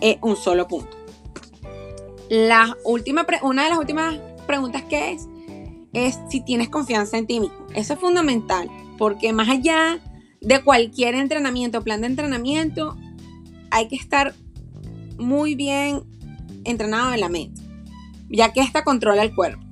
es 0.00 0.16
un 0.22 0.36
solo 0.36 0.66
punto. 0.66 0.96
La 2.28 2.76
última 2.84 3.26
una 3.42 3.64
de 3.64 3.70
las 3.70 3.78
últimas 3.78 4.18
preguntas 4.46 4.82
que 4.84 5.12
es 5.12 5.28
es 5.92 6.18
si 6.28 6.40
tienes 6.40 6.68
confianza 6.68 7.18
en 7.18 7.26
ti 7.26 7.40
mismo. 7.40 7.66
Eso 7.74 7.94
es 7.94 8.00
fundamental 8.00 8.70
porque 8.98 9.32
más 9.32 9.48
allá 9.48 10.00
de 10.40 10.62
cualquier 10.62 11.14
entrenamiento, 11.14 11.83
plan 11.83 12.00
de 12.00 12.09
entrenamiento, 12.09 12.96
hay 13.70 13.88
que 13.88 13.96
estar 13.96 14.35
muy 15.18 15.55
bien 15.55 16.03
entrenado 16.64 17.12
en 17.12 17.20
la 17.20 17.29
mente 17.29 17.61
ya 18.31 18.53
que 18.53 18.61
esta 18.61 18.85
controla 18.85 19.22
el 19.22 19.35
cuerpo. 19.35 19.62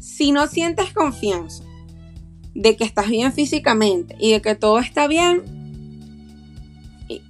Si 0.00 0.32
no 0.32 0.46
sientes 0.46 0.92
confianza 0.92 1.62
de 2.54 2.76
que 2.76 2.84
estás 2.84 3.08
bien 3.08 3.32
físicamente 3.32 4.16
y 4.18 4.32
de 4.32 4.42
que 4.42 4.54
todo 4.54 4.78
está 4.78 5.06
bien, 5.06 5.42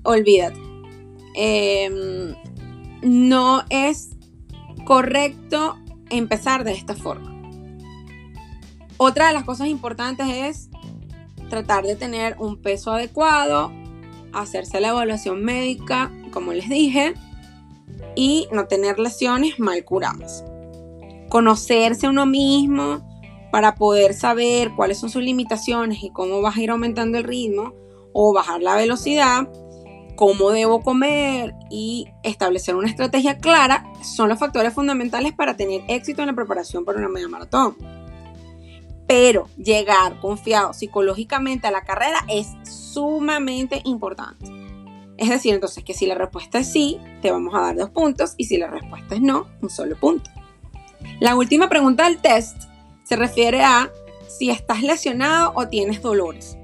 olvídate. 0.05 0.59
Em, 1.35 2.35
no 3.03 3.63
es 3.71 4.11
correcto 4.85 5.77
empezar 6.11 6.65
de 6.65 6.73
esta 6.73 6.95
forma. 6.95 7.31
Otra 8.97 9.29
de 9.29 9.35
las 9.35 9.45
cosas 9.45 9.69
importantes 9.69 10.27
es 10.29 10.71
tratar 11.53 11.85
de 11.85 11.97
tener 11.97 12.37
un 12.39 12.61
peso 12.61 12.91
adecuado, 12.93 13.71
hacerse 14.33 14.81
la 14.81 14.89
evaluación 14.89 15.45
médica, 15.45 16.11
como 16.33 16.53
les 16.53 16.69
dije, 16.69 17.15
y 18.17 18.49
no 18.53 18.67
tener 18.67 18.99
lesiones 18.99 19.61
mal 19.61 19.85
curadas 19.85 20.45
conocerse 21.33 22.07
a 22.07 22.11
uno 22.11 22.27
mismo 22.27 23.01
para 23.51 23.75
poder 23.75 24.13
saber 24.13 24.73
cuáles 24.77 24.99
son 24.99 25.09
sus 25.09 25.23
limitaciones 25.23 26.03
y 26.03 26.11
cómo 26.11 26.43
vas 26.43 26.59
a 26.59 26.61
ir 26.61 26.69
aumentando 26.69 27.17
el 27.17 27.25
ritmo 27.25 27.73
o 28.13 28.35
bajar 28.35 28.61
la 28.61 28.77
velocidad, 28.77 29.49
cómo 30.15 30.51
debo 30.51 30.83
comer 30.83 31.55
y 31.71 32.07
establecer 32.23 32.75
una 32.75 32.91
estrategia 32.91 33.39
clara 33.39 33.91
son 34.03 34.29
los 34.29 34.39
factores 34.39 34.75
fundamentales 34.75 35.33
para 35.33 35.57
tener 35.57 35.81
éxito 35.89 36.21
en 36.21 36.27
la 36.27 36.35
preparación 36.35 36.85
para 36.85 36.99
una 36.99 37.09
media 37.09 37.29
maratón. 37.29 37.79
Pero 39.15 39.47
llegar 39.59 40.19
confiado 40.21 40.73
psicológicamente 40.73 41.67
a 41.67 41.71
la 41.71 41.85
carrera 41.85 42.25
es 42.29 42.47
sumamente 42.65 43.83
importante. 43.85 44.47
Es 45.19 45.29
decir, 45.29 45.53
entonces 45.53 45.85
que 45.85 45.93
si 45.93 46.07
la 46.07 46.15
respuesta 46.15 46.61
es 46.61 46.73
sí, 46.73 46.99
te 47.21 47.31
vamos 47.31 47.55
a 47.55 47.61
dar 47.61 47.77
dos 47.77 47.91
puntos 47.91 48.33
y 48.39 48.45
si 48.45 48.57
la 48.57 48.69
respuesta 48.69 49.15
es 49.15 49.21
no, 49.21 49.49
un 49.61 49.69
solo 49.69 49.97
punto. 49.97 50.31
La 51.21 51.37
última 51.37 51.69
pregunta 51.69 52.05
del 52.05 52.23
test 52.23 52.57
se 53.05 53.17
refiere 53.17 53.63
a 53.63 53.91
si 54.29 54.49
estás 54.49 54.83
lesionado 54.83 55.53
o 55.57 55.69
tienes 55.69 56.01
dolores. 56.01 56.57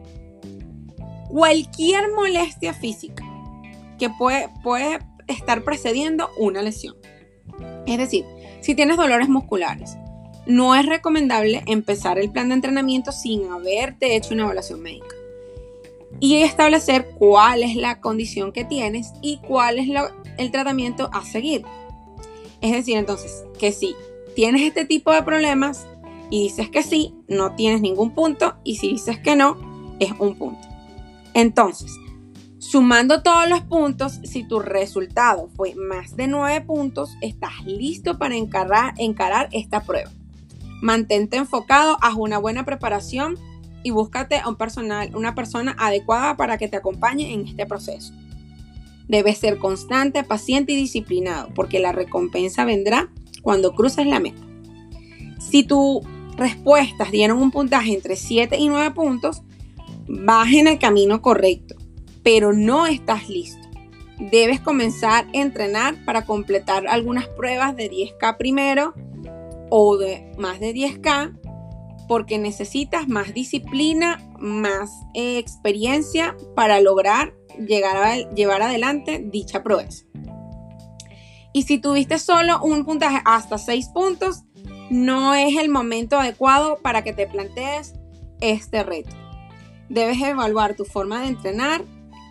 Cualquier 1.28 2.10
molestia 2.14 2.72
física 2.72 3.26
que 3.98 4.08
puede, 4.08 4.48
puede 4.62 5.00
estar 5.26 5.64
precediendo 5.64 6.30
una 6.38 6.62
lesión. 6.62 6.96
Es 7.86 7.98
decir, 7.98 8.24
si 8.62 8.74
tienes 8.74 8.96
dolores 8.96 9.28
musculares, 9.28 9.98
no 10.48 10.74
es 10.74 10.86
recomendable 10.86 11.62
empezar 11.66 12.18
el 12.18 12.30
plan 12.30 12.48
de 12.48 12.54
entrenamiento 12.54 13.12
sin 13.12 13.50
haberte 13.50 14.16
hecho 14.16 14.32
una 14.32 14.44
evaluación 14.44 14.80
médica 14.80 15.14
y 16.20 16.36
establecer 16.36 17.10
cuál 17.18 17.62
es 17.62 17.76
la 17.76 18.00
condición 18.00 18.50
que 18.52 18.64
tienes 18.64 19.12
y 19.20 19.36
cuál 19.46 19.78
es 19.78 19.88
el 20.38 20.50
tratamiento 20.50 21.10
a 21.12 21.22
seguir. 21.22 21.64
Es 22.62 22.72
decir, 22.72 22.96
entonces, 22.96 23.44
que 23.58 23.72
si 23.72 23.94
tienes 24.34 24.62
este 24.62 24.86
tipo 24.86 25.12
de 25.12 25.22
problemas 25.22 25.86
y 26.30 26.44
dices 26.44 26.70
que 26.70 26.82
sí, 26.82 27.14
no 27.28 27.54
tienes 27.54 27.82
ningún 27.82 28.14
punto 28.14 28.56
y 28.64 28.76
si 28.76 28.88
dices 28.88 29.18
que 29.18 29.36
no, 29.36 29.96
es 30.00 30.12
un 30.18 30.34
punto. 30.34 30.66
Entonces, 31.34 31.92
sumando 32.58 33.22
todos 33.22 33.48
los 33.48 33.60
puntos, 33.60 34.18
si 34.24 34.48
tu 34.48 34.60
resultado 34.60 35.50
fue 35.54 35.74
más 35.74 36.16
de 36.16 36.26
9 36.26 36.62
puntos, 36.62 37.10
estás 37.20 37.64
listo 37.66 38.18
para 38.18 38.34
encarar, 38.34 38.94
encarar 38.96 39.50
esta 39.52 39.82
prueba. 39.82 40.10
Mantente 40.80 41.36
enfocado, 41.36 41.96
haz 42.00 42.14
una 42.14 42.38
buena 42.38 42.64
preparación 42.64 43.36
y 43.82 43.90
búscate 43.90 44.36
a 44.36 44.48
un 44.48 44.56
personal, 44.56 45.14
una 45.14 45.34
persona 45.34 45.74
adecuada 45.78 46.36
para 46.36 46.58
que 46.58 46.68
te 46.68 46.76
acompañe 46.76 47.32
en 47.32 47.46
este 47.46 47.66
proceso. 47.66 48.12
Debes 49.08 49.38
ser 49.38 49.58
constante, 49.58 50.22
paciente 50.22 50.72
y 50.72 50.76
disciplinado, 50.76 51.48
porque 51.54 51.80
la 51.80 51.92
recompensa 51.92 52.64
vendrá 52.64 53.10
cuando 53.42 53.74
cruces 53.74 54.06
la 54.06 54.20
meta. 54.20 54.42
Si 55.38 55.62
tus 55.62 56.02
respuestas 56.36 57.10
dieron 57.10 57.38
un 57.38 57.50
puntaje 57.50 57.94
entre 57.94 58.16
7 58.16 58.56
y 58.58 58.68
9 58.68 58.94
puntos, 58.94 59.42
vas 60.06 60.52
en 60.52 60.68
el 60.68 60.78
camino 60.78 61.22
correcto, 61.22 61.74
pero 62.22 62.52
no 62.52 62.86
estás 62.86 63.28
listo. 63.28 63.66
Debes 64.18 64.60
comenzar 64.60 65.26
a 65.26 65.28
entrenar 65.32 66.04
para 66.04 66.24
completar 66.24 66.86
algunas 66.86 67.26
pruebas 67.28 67.76
de 67.76 67.90
10K 67.90 68.36
primero 68.36 68.94
o 69.70 69.96
de 69.96 70.32
más 70.38 70.60
de 70.60 70.74
10K 70.74 71.38
porque 72.08 72.38
necesitas 72.38 73.06
más 73.06 73.34
disciplina, 73.34 74.18
más 74.38 74.90
eh, 75.14 75.38
experiencia 75.38 76.36
para 76.56 76.80
lograr 76.80 77.34
llegar 77.58 77.96
a 77.96 78.16
llevar 78.16 78.62
adelante 78.62 79.22
dicha 79.24 79.62
proeza. 79.62 80.04
Y 81.52 81.62
si 81.62 81.78
tuviste 81.78 82.18
solo 82.18 82.60
un 82.62 82.84
puntaje 82.84 83.20
hasta 83.24 83.58
6 83.58 83.88
puntos, 83.88 84.44
no 84.90 85.34
es 85.34 85.56
el 85.56 85.68
momento 85.68 86.18
adecuado 86.18 86.78
para 86.82 87.02
que 87.02 87.12
te 87.12 87.26
plantees 87.26 87.94
este 88.40 88.82
reto. 88.82 89.14
Debes 89.88 90.20
evaluar 90.20 90.76
tu 90.76 90.84
forma 90.84 91.20
de 91.20 91.28
entrenar, 91.28 91.82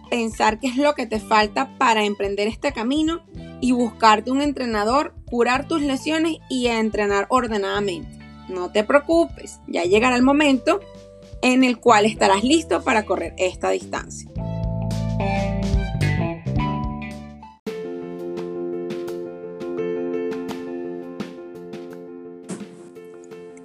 pensar 0.10 0.60
qué 0.60 0.68
es 0.68 0.78
lo 0.78 0.94
que 0.94 1.06
te 1.06 1.20
falta 1.20 1.78
para 1.78 2.04
emprender 2.06 2.48
este 2.48 2.72
camino 2.72 3.26
y 3.62 3.72
buscarte 3.72 4.32
un 4.32 4.42
entrenador, 4.42 5.16
curar 5.30 5.68
tus 5.68 5.82
lesiones 5.82 6.38
y 6.50 6.68
entrenar 6.68 7.28
ordenadamente. 7.30 8.18
No 8.50 8.72
te 8.72 8.84
preocupes, 8.84 9.60
ya 9.68 9.84
llegará 9.84 10.16
el 10.16 10.24
momento 10.24 10.80
en 11.42 11.64
el 11.64 11.80
cual 11.80 12.06
estarás 12.06 12.44
listo 12.44 12.84
para 12.84 13.06
correr 13.06 13.34
esta 13.38 13.70
distancia. 13.70 14.30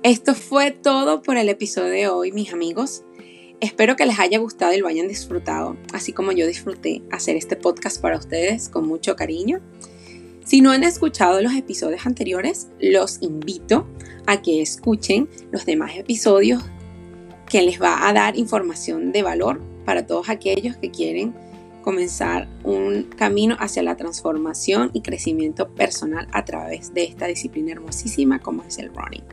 Esto 0.02 0.34
fue 0.34 0.72
todo 0.72 1.22
por 1.22 1.36
el 1.36 1.48
episodio 1.48 1.90
de 1.90 2.08
hoy, 2.08 2.32
mis 2.32 2.52
amigos. 2.52 3.04
Espero 3.60 3.94
que 3.94 4.04
les 4.04 4.18
haya 4.18 4.38
gustado 4.38 4.72
y 4.72 4.78
lo 4.78 4.88
hayan 4.88 5.06
disfrutado, 5.06 5.76
así 5.92 6.12
como 6.12 6.32
yo 6.32 6.48
disfruté 6.48 7.02
hacer 7.12 7.36
este 7.36 7.54
podcast 7.54 8.02
para 8.02 8.18
ustedes 8.18 8.68
con 8.68 8.88
mucho 8.88 9.14
cariño. 9.14 9.60
Si 10.44 10.60
no 10.60 10.72
han 10.72 10.82
escuchado 10.82 11.40
los 11.40 11.54
episodios 11.54 12.04
anteriores, 12.04 12.68
los 12.80 13.22
invito 13.22 13.86
a 14.26 14.42
que 14.42 14.60
escuchen 14.60 15.28
los 15.50 15.66
demás 15.66 15.96
episodios 15.96 16.64
que 17.48 17.62
les 17.62 17.80
va 17.80 18.08
a 18.08 18.12
dar 18.12 18.36
información 18.36 19.12
de 19.12 19.22
valor 19.22 19.60
para 19.84 20.06
todos 20.06 20.28
aquellos 20.28 20.76
que 20.76 20.90
quieren 20.90 21.34
comenzar 21.82 22.48
un 22.64 23.04
camino 23.04 23.56
hacia 23.58 23.82
la 23.82 23.96
transformación 23.96 24.90
y 24.92 25.02
crecimiento 25.02 25.68
personal 25.68 26.28
a 26.32 26.44
través 26.44 26.94
de 26.94 27.04
esta 27.04 27.26
disciplina 27.26 27.72
hermosísima 27.72 28.38
como 28.38 28.62
es 28.62 28.78
el 28.78 28.90
running. 28.94 29.24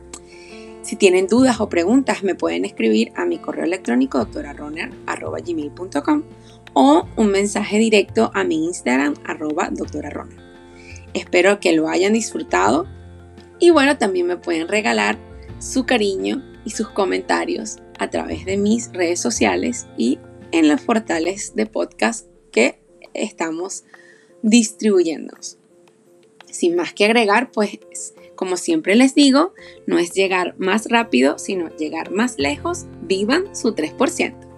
Si 0.82 0.96
tienen 0.96 1.28
dudas 1.28 1.60
o 1.60 1.68
preguntas, 1.68 2.22
me 2.22 2.34
pueden 2.34 2.64
escribir 2.64 3.12
a 3.14 3.24
mi 3.24 3.38
correo 3.38 3.64
electrónico 3.64 4.18
doctoraroner.com 4.18 6.22
o 6.72 7.06
un 7.16 7.28
mensaje 7.28 7.78
directo 7.78 8.30
a 8.34 8.44
mi 8.44 8.66
Instagram 8.66 9.14
arroba. 9.24 9.70
Espero 11.14 11.60
que 11.60 11.72
lo 11.72 11.88
hayan 11.88 12.12
disfrutado 12.12 12.86
y 13.58 13.70
bueno, 13.70 13.98
también 13.98 14.26
me 14.26 14.36
pueden 14.36 14.68
regalar 14.68 15.18
su 15.58 15.84
cariño 15.84 16.42
y 16.64 16.70
sus 16.70 16.88
comentarios 16.88 17.76
a 17.98 18.08
través 18.08 18.46
de 18.46 18.56
mis 18.56 18.92
redes 18.92 19.20
sociales 19.20 19.86
y 19.96 20.18
en 20.52 20.68
los 20.68 20.80
portales 20.80 21.54
de 21.54 21.66
podcast 21.66 22.26
que 22.50 22.80
estamos 23.12 23.84
distribuyéndonos. 24.42 25.58
Sin 26.50 26.74
más 26.74 26.92
que 26.94 27.04
agregar, 27.04 27.52
pues 27.52 27.78
como 28.34 28.56
siempre 28.56 28.96
les 28.96 29.14
digo, 29.14 29.52
no 29.86 29.98
es 29.98 30.12
llegar 30.12 30.54
más 30.58 30.88
rápido, 30.88 31.38
sino 31.38 31.68
llegar 31.76 32.10
más 32.10 32.38
lejos. 32.38 32.86
Vivan 33.02 33.54
su 33.54 33.74
3%. 33.74 34.49